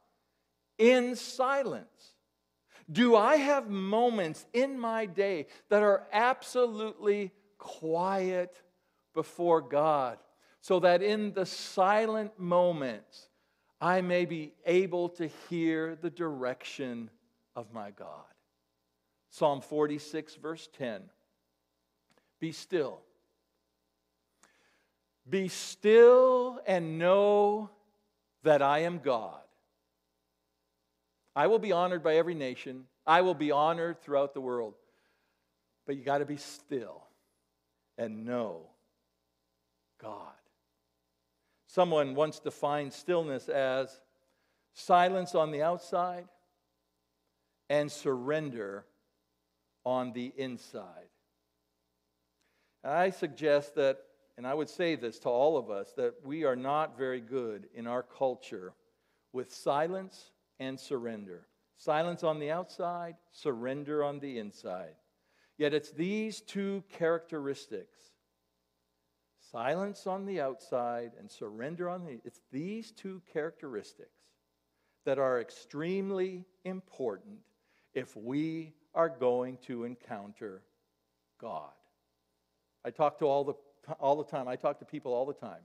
in 0.77 1.15
silence? 1.15 2.13
Do 2.91 3.15
I 3.15 3.37
have 3.37 3.71
moments 3.71 4.45
in 4.53 4.79
my 4.79 5.07
day 5.07 5.47
that 5.69 5.81
are 5.81 6.03
absolutely 6.13 7.31
quiet 7.57 8.61
before 9.15 9.61
God 9.61 10.19
so 10.61 10.79
that 10.81 11.01
in 11.01 11.33
the 11.33 11.47
silent 11.47 12.37
moments 12.37 13.29
I 13.79 14.01
may 14.01 14.25
be 14.25 14.53
able 14.63 15.09
to 15.09 15.25
hear 15.49 15.95
the 15.95 16.11
direction 16.11 17.09
of 17.55 17.73
my 17.73 17.89
God? 17.89 18.30
Psalm 19.31 19.61
46, 19.61 20.35
verse 20.35 20.69
10 20.77 21.01
Be 22.39 22.51
still. 22.51 22.99
Be 25.27 25.47
still 25.47 26.59
and 26.67 26.99
know 26.99 27.69
that 28.43 28.61
I 28.61 28.79
am 28.79 28.99
God. 28.99 29.39
I 31.33 31.47
will 31.47 31.59
be 31.59 31.71
honored 31.71 32.03
by 32.03 32.17
every 32.17 32.33
nation. 32.35 32.83
I 33.07 33.21
will 33.21 33.35
be 33.35 33.51
honored 33.51 34.01
throughout 34.01 34.33
the 34.33 34.41
world. 34.41 34.73
But 35.85 35.95
you 35.95 36.03
got 36.03 36.17
to 36.17 36.25
be 36.25 36.37
still 36.37 37.03
and 37.97 38.25
know 38.25 38.63
God. 40.01 40.33
Someone 41.67 42.15
once 42.15 42.39
defined 42.39 42.91
stillness 42.91 43.47
as 43.47 44.01
silence 44.73 45.35
on 45.35 45.51
the 45.51 45.61
outside 45.61 46.27
and 47.69 47.89
surrender 47.89 48.85
on 49.85 50.13
the 50.13 50.33
inside. 50.37 51.09
I 52.83 53.09
suggest 53.11 53.75
that, 53.75 53.99
and 54.37 54.47
I 54.47 54.53
would 54.53 54.69
say 54.69 54.95
this 54.95 55.19
to 55.19 55.29
all 55.29 55.57
of 55.57 55.69
us, 55.69 55.91
that 55.97 56.15
we 56.23 56.43
are 56.43 56.55
not 56.55 56.97
very 56.97 57.21
good 57.21 57.67
in 57.73 57.87
our 57.87 58.03
culture 58.03 58.73
with 59.33 59.53
silence 59.53 60.31
and 60.59 60.79
surrender. 60.79 61.47
Silence 61.77 62.23
on 62.23 62.39
the 62.39 62.51
outside, 62.51 63.15
surrender 63.31 64.03
on 64.03 64.19
the 64.19 64.39
inside. 64.39 64.95
Yet 65.57 65.73
it's 65.73 65.91
these 65.91 66.41
two 66.41 66.83
characteristics 66.89 67.97
silence 69.51 70.07
on 70.07 70.25
the 70.25 70.39
outside 70.39 71.11
and 71.19 71.29
surrender 71.29 71.89
on 71.89 72.05
the 72.05 72.19
it's 72.23 72.41
these 72.51 72.91
two 72.91 73.21
characteristics 73.33 74.21
that 75.05 75.19
are 75.19 75.41
extremely 75.41 76.45
important 76.63 77.39
if 77.93 78.15
we 78.15 78.73
are 78.93 79.09
going 79.09 79.57
to 79.67 79.83
encounter 79.83 80.61
God. 81.39 81.71
I 82.83 82.91
talk 82.91 83.19
to 83.19 83.25
all 83.25 83.43
the 83.43 83.53
all 83.99 84.15
the 84.15 84.29
time. 84.29 84.47
I 84.47 84.55
talk 84.55 84.79
to 84.79 84.85
people 84.85 85.13
all 85.13 85.25
the 85.25 85.33
time. 85.33 85.61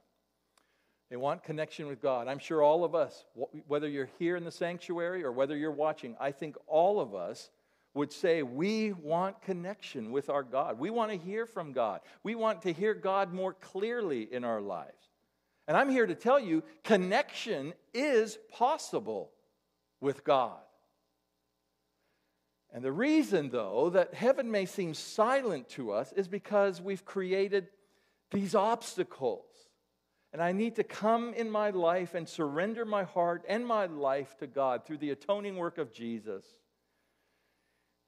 They 1.11 1.17
want 1.17 1.45
connection 1.45 1.87
with 1.87 2.03
God. 2.03 2.27
I'm 2.29 2.39
sure 2.39 2.63
all 2.63 2.83
of 2.83 2.95
us, 2.95 3.25
whether 3.69 3.89
you're 3.89 4.09
here 4.19 4.37
in 4.37 4.45
the 4.45 4.51
sanctuary 4.51 5.23
or 5.23 5.31
whether 5.31 5.57
you're 5.57 5.71
watching, 5.71 6.17
I 6.19 6.33
think 6.33 6.57
all 6.67 6.99
of 6.99 7.15
us 7.15 7.51
would 7.95 8.13
say 8.13 8.43
we 8.43 8.93
want 8.93 9.41
connection 9.43 10.11
with 10.11 10.29
our 10.29 10.43
God. 10.43 10.79
We 10.79 10.91
want 10.91 11.13
to 11.13 11.17
hear 11.17 11.47
from 11.47 11.73
God. 11.73 12.01
We 12.25 12.35
want 12.35 12.63
to 12.63 12.73
hear 12.73 12.93
God 12.93 13.33
more 13.33 13.55
clearly 13.55 14.23
in 14.31 14.45
our 14.45 14.61
lives. 14.61 14.93
And 15.69 15.77
I'm 15.77 15.91
here 15.91 16.07
to 16.07 16.15
tell 16.15 16.39
you 16.39 16.63
connection 16.85 17.73
is 17.95 18.39
possible 18.53 19.31
with 20.01 20.25
God. 20.25 20.59
And 22.77 22.85
the 22.85 22.93
reason, 22.93 23.49
though, 23.49 23.89
that 23.91 24.13
heaven 24.13 24.51
may 24.51 24.67
seem 24.67 24.93
silent 24.93 25.69
to 25.71 25.93
us 25.93 26.13
is 26.13 26.29
because 26.29 26.81
we've 26.81 27.07
created 27.07 27.69
these 28.31 28.55
obstacles 28.55 29.47
and 30.37 30.43
I 30.43 30.53
need 30.53 30.77
to 30.77 30.85
come 30.85 31.33
in 31.33 31.51
my 31.51 31.71
life 31.71 32.15
and 32.15 32.29
surrender 32.29 32.85
my 32.85 33.05
heart 33.05 33.47
and 33.49 33.67
my 33.67 33.87
life 33.87 34.37
to 34.41 34.47
God 34.47 34.85
through 34.85 34.99
the 34.99 35.09
atoning 35.09 35.57
work 35.57 35.79
of 35.79 35.91
Jesus. 35.91 36.45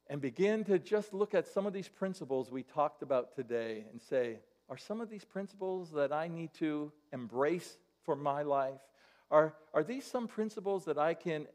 And 0.08 0.20
begin 0.20 0.62
to 0.64 0.78
just 0.78 1.14
look 1.14 1.32
at 1.32 1.48
some 1.48 1.64
of 1.64 1.72
these 1.72 1.88
principles 1.88 2.50
we 2.50 2.62
talked 2.62 3.02
about 3.02 3.34
today 3.34 3.86
and 3.90 4.02
say, 4.02 4.40
are 4.68 4.76
some 4.76 5.00
of 5.00 5.08
these 5.08 5.24
principles 5.24 5.90
that 5.92 6.12
I 6.12 6.28
need 6.28 6.52
to 6.58 6.92
embrace 7.14 7.78
for 8.02 8.14
my 8.14 8.42
life? 8.42 8.82
Are, 9.30 9.54
are 9.72 9.82
these 9.82 10.04
some 10.04 10.28
principles 10.28 10.84
that 10.84 10.98
I 10.98 11.14
can 11.14 11.46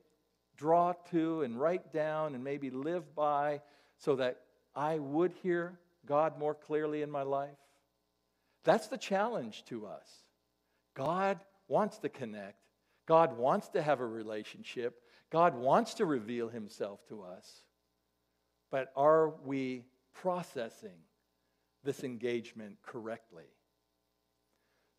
draw 0.64 0.94
to 1.12 1.42
and 1.42 1.60
write 1.60 1.92
down 1.92 2.36
and 2.36 2.42
maybe 2.42 2.70
live 2.70 3.14
by 3.14 3.60
so 3.98 4.16
that 4.16 4.40
I 4.74 4.98
would 4.98 5.34
hear 5.44 5.78
God 6.06 6.40
more 6.40 6.56
clearly 6.56 7.02
in 7.02 7.12
my 7.12 7.24
life? 7.24 7.50
That's 8.64 8.88
the 8.88 8.98
challenge 8.98 9.66
to 9.66 9.86
us. 9.86 10.08
God 10.94 11.42
wants 11.68 11.98
to 11.98 12.08
connect. 12.08 12.56
God 13.06 13.38
wants 13.38 13.68
to 13.70 13.82
have 13.82 14.00
a 14.00 14.08
relationship. 14.08 15.02
God 15.30 15.54
wants 15.54 15.96
to 15.96 16.06
reveal 16.06 16.48
himself 16.48 17.06
to 17.10 17.24
us. 17.24 17.46
But 18.72 18.94
are 18.96 19.34
we 19.44 19.84
processing 20.14 20.98
this 21.84 22.06
engagement 22.06 22.78
correctly? 22.86 23.52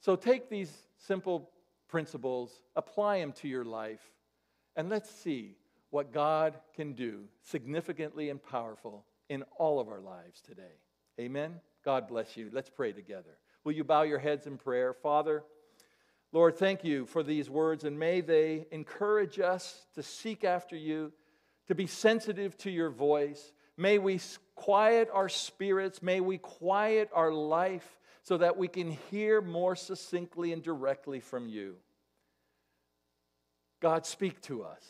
So 0.01 0.15
take 0.15 0.51
these 0.51 0.71
simple 0.99 1.49
principles, 1.89 2.53
apply 2.77 3.21
them 3.21 3.33
to 3.33 3.49
your 3.49 3.65
life, 3.65 4.03
and 4.77 4.89
let's 4.89 5.11
see 5.11 5.57
what 5.91 6.13
God 6.13 6.55
can 6.75 6.93
do 6.93 7.25
significantly 7.43 8.31
and 8.31 8.43
powerful 8.43 9.05
in 9.29 9.45
all 9.59 9.79
of 9.79 9.89
our 9.89 10.01
lives 10.01 10.41
today. 10.41 10.81
Amen. 11.21 11.61
God 11.85 12.09
bless 12.09 12.37
you. 12.37 12.51
Let's 12.53 12.71
pray 12.71 12.93
together. 12.93 13.39
Will 13.63 13.73
you 13.73 13.85
bow 13.85 14.03
your 14.03 14.19
heads 14.19 14.47
in 14.47 14.59
prayer? 14.59 14.93
Father, 14.93 15.45
Lord, 16.33 16.57
thank 16.57 16.83
you 16.83 17.07
for 17.07 17.23
these 17.23 17.49
words, 17.49 17.85
and 17.85 17.97
may 17.97 18.21
they 18.21 18.67
encourage 18.73 19.39
us 19.39 19.87
to 19.95 20.03
seek 20.03 20.43
after 20.43 20.77
you, 20.77 21.13
to 21.69 21.77
be 21.77 21.87
sensitive 21.87 22.57
to 22.59 22.71
your 22.71 22.91
voice. 22.91 23.53
May 23.77 23.99
we 23.99 24.21
quiet 24.57 25.09
our 25.13 25.29
spirits, 25.29 26.03
may 26.03 26.21
we 26.21 26.39
quiet 26.39 27.09
our 27.15 27.33
life 27.33 28.01
so 28.23 28.37
that 28.39 28.57
we 28.57 28.67
can 28.67 28.91
hear 29.11 29.41
more 29.41 29.77
succinctly 29.77 30.53
and 30.53 30.63
directly 30.63 31.21
from 31.21 31.49
you. 31.49 31.77
God, 33.85 34.07
speak 34.07 34.41
to 34.45 34.63
us. 34.63 34.83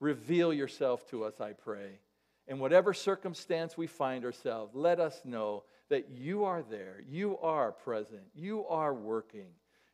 Reveal 0.00 0.50
yourself 0.50 1.06
to 1.10 1.24
us, 1.24 1.42
I 1.42 1.52
pray. 1.52 1.98
In 2.46 2.58
whatever 2.58 2.94
circumstance 2.94 3.76
we 3.76 3.86
find 3.86 4.24
ourselves, 4.24 4.74
let 4.74 4.98
us 4.98 5.20
know 5.26 5.64
that 5.90 6.08
you 6.08 6.44
are 6.44 6.62
there, 6.62 7.02
you 7.06 7.36
are 7.40 7.70
present, 7.70 8.22
you 8.34 8.66
are 8.68 8.94
working. 8.94 9.50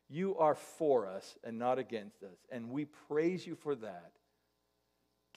You 0.07 0.37
are 0.37 0.55
for 0.55 1.09
us 1.09 1.35
and 1.43 1.59
not 1.59 1.77
against 1.77 2.23
us. 2.23 2.37
And 2.49 2.69
we 2.69 2.85
praise 2.85 3.45
you 3.45 3.53
for 3.53 3.75
that. 3.75 4.13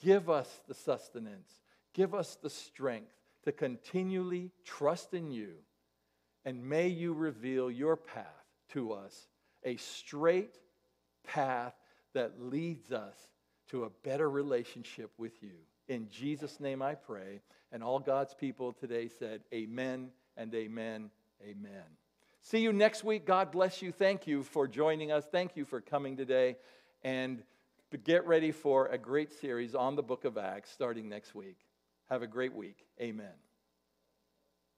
Give 0.01 0.31
us 0.31 0.61
the 0.69 0.75
sustenance, 0.75 1.51
give 1.95 2.14
us 2.14 2.37
the 2.41 2.51
strength 2.51 3.11
to 3.43 3.51
continually 3.51 4.53
trust 4.64 5.14
in 5.14 5.33
you. 5.33 5.55
And 6.45 6.62
may 6.62 6.87
you 6.87 7.12
reveal 7.12 7.73
your 7.73 7.97
path 7.97 8.47
to 8.69 8.93
us, 8.93 9.27
a 9.64 9.75
straight 9.79 10.61
path 11.27 11.75
that 12.14 12.40
leads 12.40 12.92
us 12.92 13.16
to 13.71 13.85
a 13.85 13.90
better 14.03 14.31
relationship 14.31 15.11
with 15.18 15.42
you. 15.42 15.55
In 15.88 16.09
Jesus' 16.09 16.61
name 16.61 16.83
I 16.83 16.94
pray. 16.94 17.40
And 17.73 17.83
all 17.83 17.99
God's 17.99 18.35
people 18.35 18.73
today 18.73 19.09
said, 19.09 19.42
Amen 19.53 20.11
and 20.37 20.55
amen, 20.55 21.11
amen. 21.42 21.85
See 22.40 22.61
you 22.61 22.73
next 22.73 23.05
week. 23.05 23.27
God 23.27 23.51
bless 23.51 23.83
you. 23.83 23.92
Thank 23.92 24.27
you 24.27 24.42
for 24.42 24.66
joining 24.66 25.12
us. 25.12 25.25
Thank 25.31 25.57
you 25.57 25.64
for 25.64 25.81
coming 25.81 26.16
today. 26.16 26.57
And 27.03 27.42
get 28.05 28.27
ready 28.27 28.53
for 28.53 28.87
a 28.87 28.99
great 28.99 29.33
series 29.33 29.75
on 29.75 29.97
the 29.97 30.03
book 30.03 30.25
of 30.25 30.38
Acts 30.38 30.71
starting 30.71 31.09
next 31.09 31.35
week. 31.35 31.59
Have 32.11 32.23
a 32.23 32.27
great 32.27 32.55
week. 32.55 32.87
Amen. 33.01 33.48